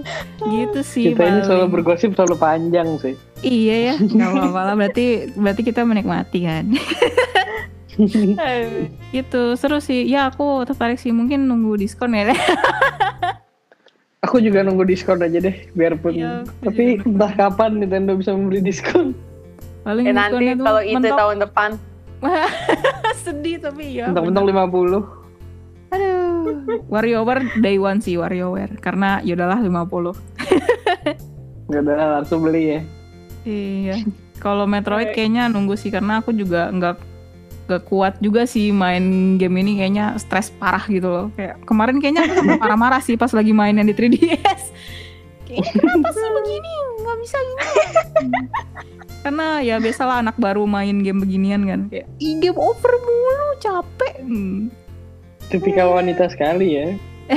[0.47, 3.15] Gitu sih Kita ini selalu bergosip selalu panjang sih.
[3.41, 4.75] Iya ya, nggak apa-apa lah.
[4.77, 6.65] Berarti berarti kita menikmati kan.
[9.17, 10.05] gitu seru sih.
[10.09, 11.11] Ya aku tertarik sih.
[11.11, 12.33] Mungkin nunggu diskon ya.
[14.27, 16.19] Aku juga nunggu diskon aja deh, biarpun.
[16.19, 19.15] Aku Tapi juga entah kapan Nintendo bisa memberi diskon.
[19.87, 21.15] Paling Ya nanti kalau itu mentok.
[21.15, 21.71] tahun depan.
[23.23, 24.11] sedih tapi ya.
[24.11, 25.95] Mentang-mentang 50.
[25.95, 26.83] Aduh.
[26.91, 31.71] WarioWare day one sih WarioWare karena ya yaudahlah 50.
[31.71, 32.81] Nggak ada langsung beli ya.
[33.47, 33.97] Iya.
[34.43, 36.99] Kalau Metroid kayaknya nunggu sih karena aku juga nggak
[37.67, 41.27] nggak kuat juga sih main game ini kayaknya stres parah gitu loh.
[41.35, 44.63] Kayak kemarin kayaknya aku sampai marah-marah sih pas lagi main yang di 3DS.
[45.47, 46.73] Kayaknya kenapa sih begini?
[47.03, 47.65] Nggak bisa gini.
[49.27, 51.81] karena ya biasalah anak baru main game beginian kan.
[51.91, 54.15] Kayak, Ih, game over mulu, capek.
[54.23, 54.71] Hmm.
[55.51, 56.87] Tipikal wanita sekali ya.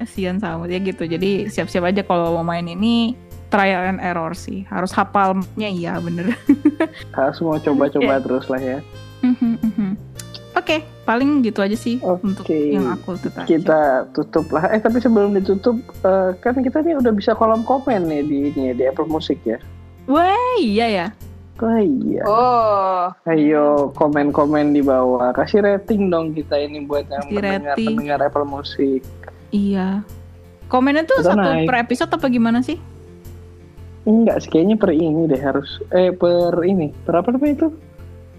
[0.00, 1.08] Kasian sama dia gitu.
[1.08, 3.16] Jadi siap-siap aja kalau mau main ini
[3.50, 4.64] trial and error sih.
[4.64, 6.32] Harus hafalnya iya bener.
[7.18, 8.22] Harus mau coba-coba Iya.
[8.22, 8.78] terus lah ya.
[9.20, 9.90] Mhm, mhm.
[10.50, 12.26] Oke, paling gitu aja sih Oke.
[12.26, 14.66] untuk yang aku tuh Kita tutup lah.
[14.68, 18.72] Eh tapi sebelum ditutup, eh, kan kita nih udah bisa kolom komen nih di ini
[18.72, 19.62] di Apple Music ya.
[20.06, 21.06] Wah, iya ya.
[21.60, 22.24] Oh iya.
[22.24, 25.30] Oh, Ayo komen-komen di bawah.
[25.30, 27.86] Kasih rating dong kita ini buat yang Kasih mendengar rating.
[27.86, 29.04] pendengar Apple Music.
[29.50, 30.02] Iya.
[30.66, 31.68] Komennya tuh satu naik.
[31.68, 32.80] per episode apa gimana sih?
[34.02, 35.78] Enggak sih, kayaknya per ini deh harus.
[35.90, 36.88] Eh per ini.
[37.04, 37.68] Per apa namanya itu?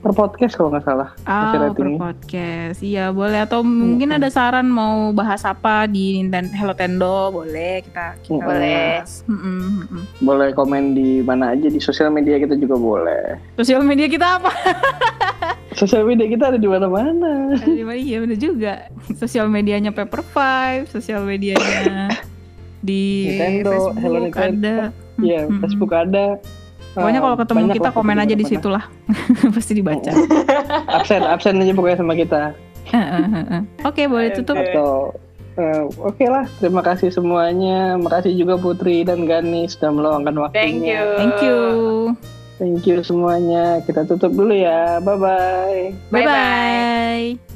[0.01, 1.14] Per podcast kalau nggak salah.
[1.24, 2.01] Ah, per ratingnya.
[2.01, 2.82] podcast.
[2.82, 4.18] Iya, boleh atau mungkin Mm-mm.
[4.18, 8.41] ada saran mau bahas apa di Nintendo Hello Tendo, boleh kita kita Mm-mm.
[8.41, 8.97] Boleh.
[8.97, 9.22] bahas.
[9.30, 10.03] Mm-mm, mm-mm.
[10.20, 13.38] Boleh komen di mana aja di sosial media kita juga boleh.
[13.53, 14.49] Sosial media kita apa?
[15.72, 17.55] Sosial media kita ada di mana-mana.
[17.55, 17.95] Ada di mana?
[17.95, 18.74] Iya, bener juga.
[19.16, 22.09] Sosial medianya Paper Five, sosial medianya
[22.82, 24.74] di Nintendo, Facebook Hello Nintendo.
[24.89, 24.99] ada.
[25.22, 25.59] Iya, Mm-mm.
[25.61, 26.38] Facebook ada.
[26.91, 28.84] Pokoknya kalau ketemu banyak kita komen aja di situ lah.
[29.55, 30.11] Pasti dibaca.
[30.91, 32.51] Absen, absen aja pokoknya sama kita.
[33.88, 34.59] Oke, boleh tutup.
[34.59, 34.67] Oke.
[34.76, 34.91] Atau
[35.55, 37.95] eh, oke lah, terima kasih semuanya.
[37.95, 40.59] Makasih juga Putri dan Gani sudah meluangkan waktunya.
[40.59, 41.03] thank you.
[41.15, 41.59] Thank you.
[42.59, 43.80] Thank you semuanya.
[43.88, 44.99] Kita tutup dulu ya.
[44.99, 45.82] Bye bye.
[46.11, 47.51] Bye bye.